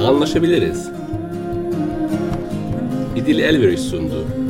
Anlaşabiliriz. 0.07 0.91
İdil 3.15 3.39
Elveriş 3.39 3.81
sundu. 3.81 4.40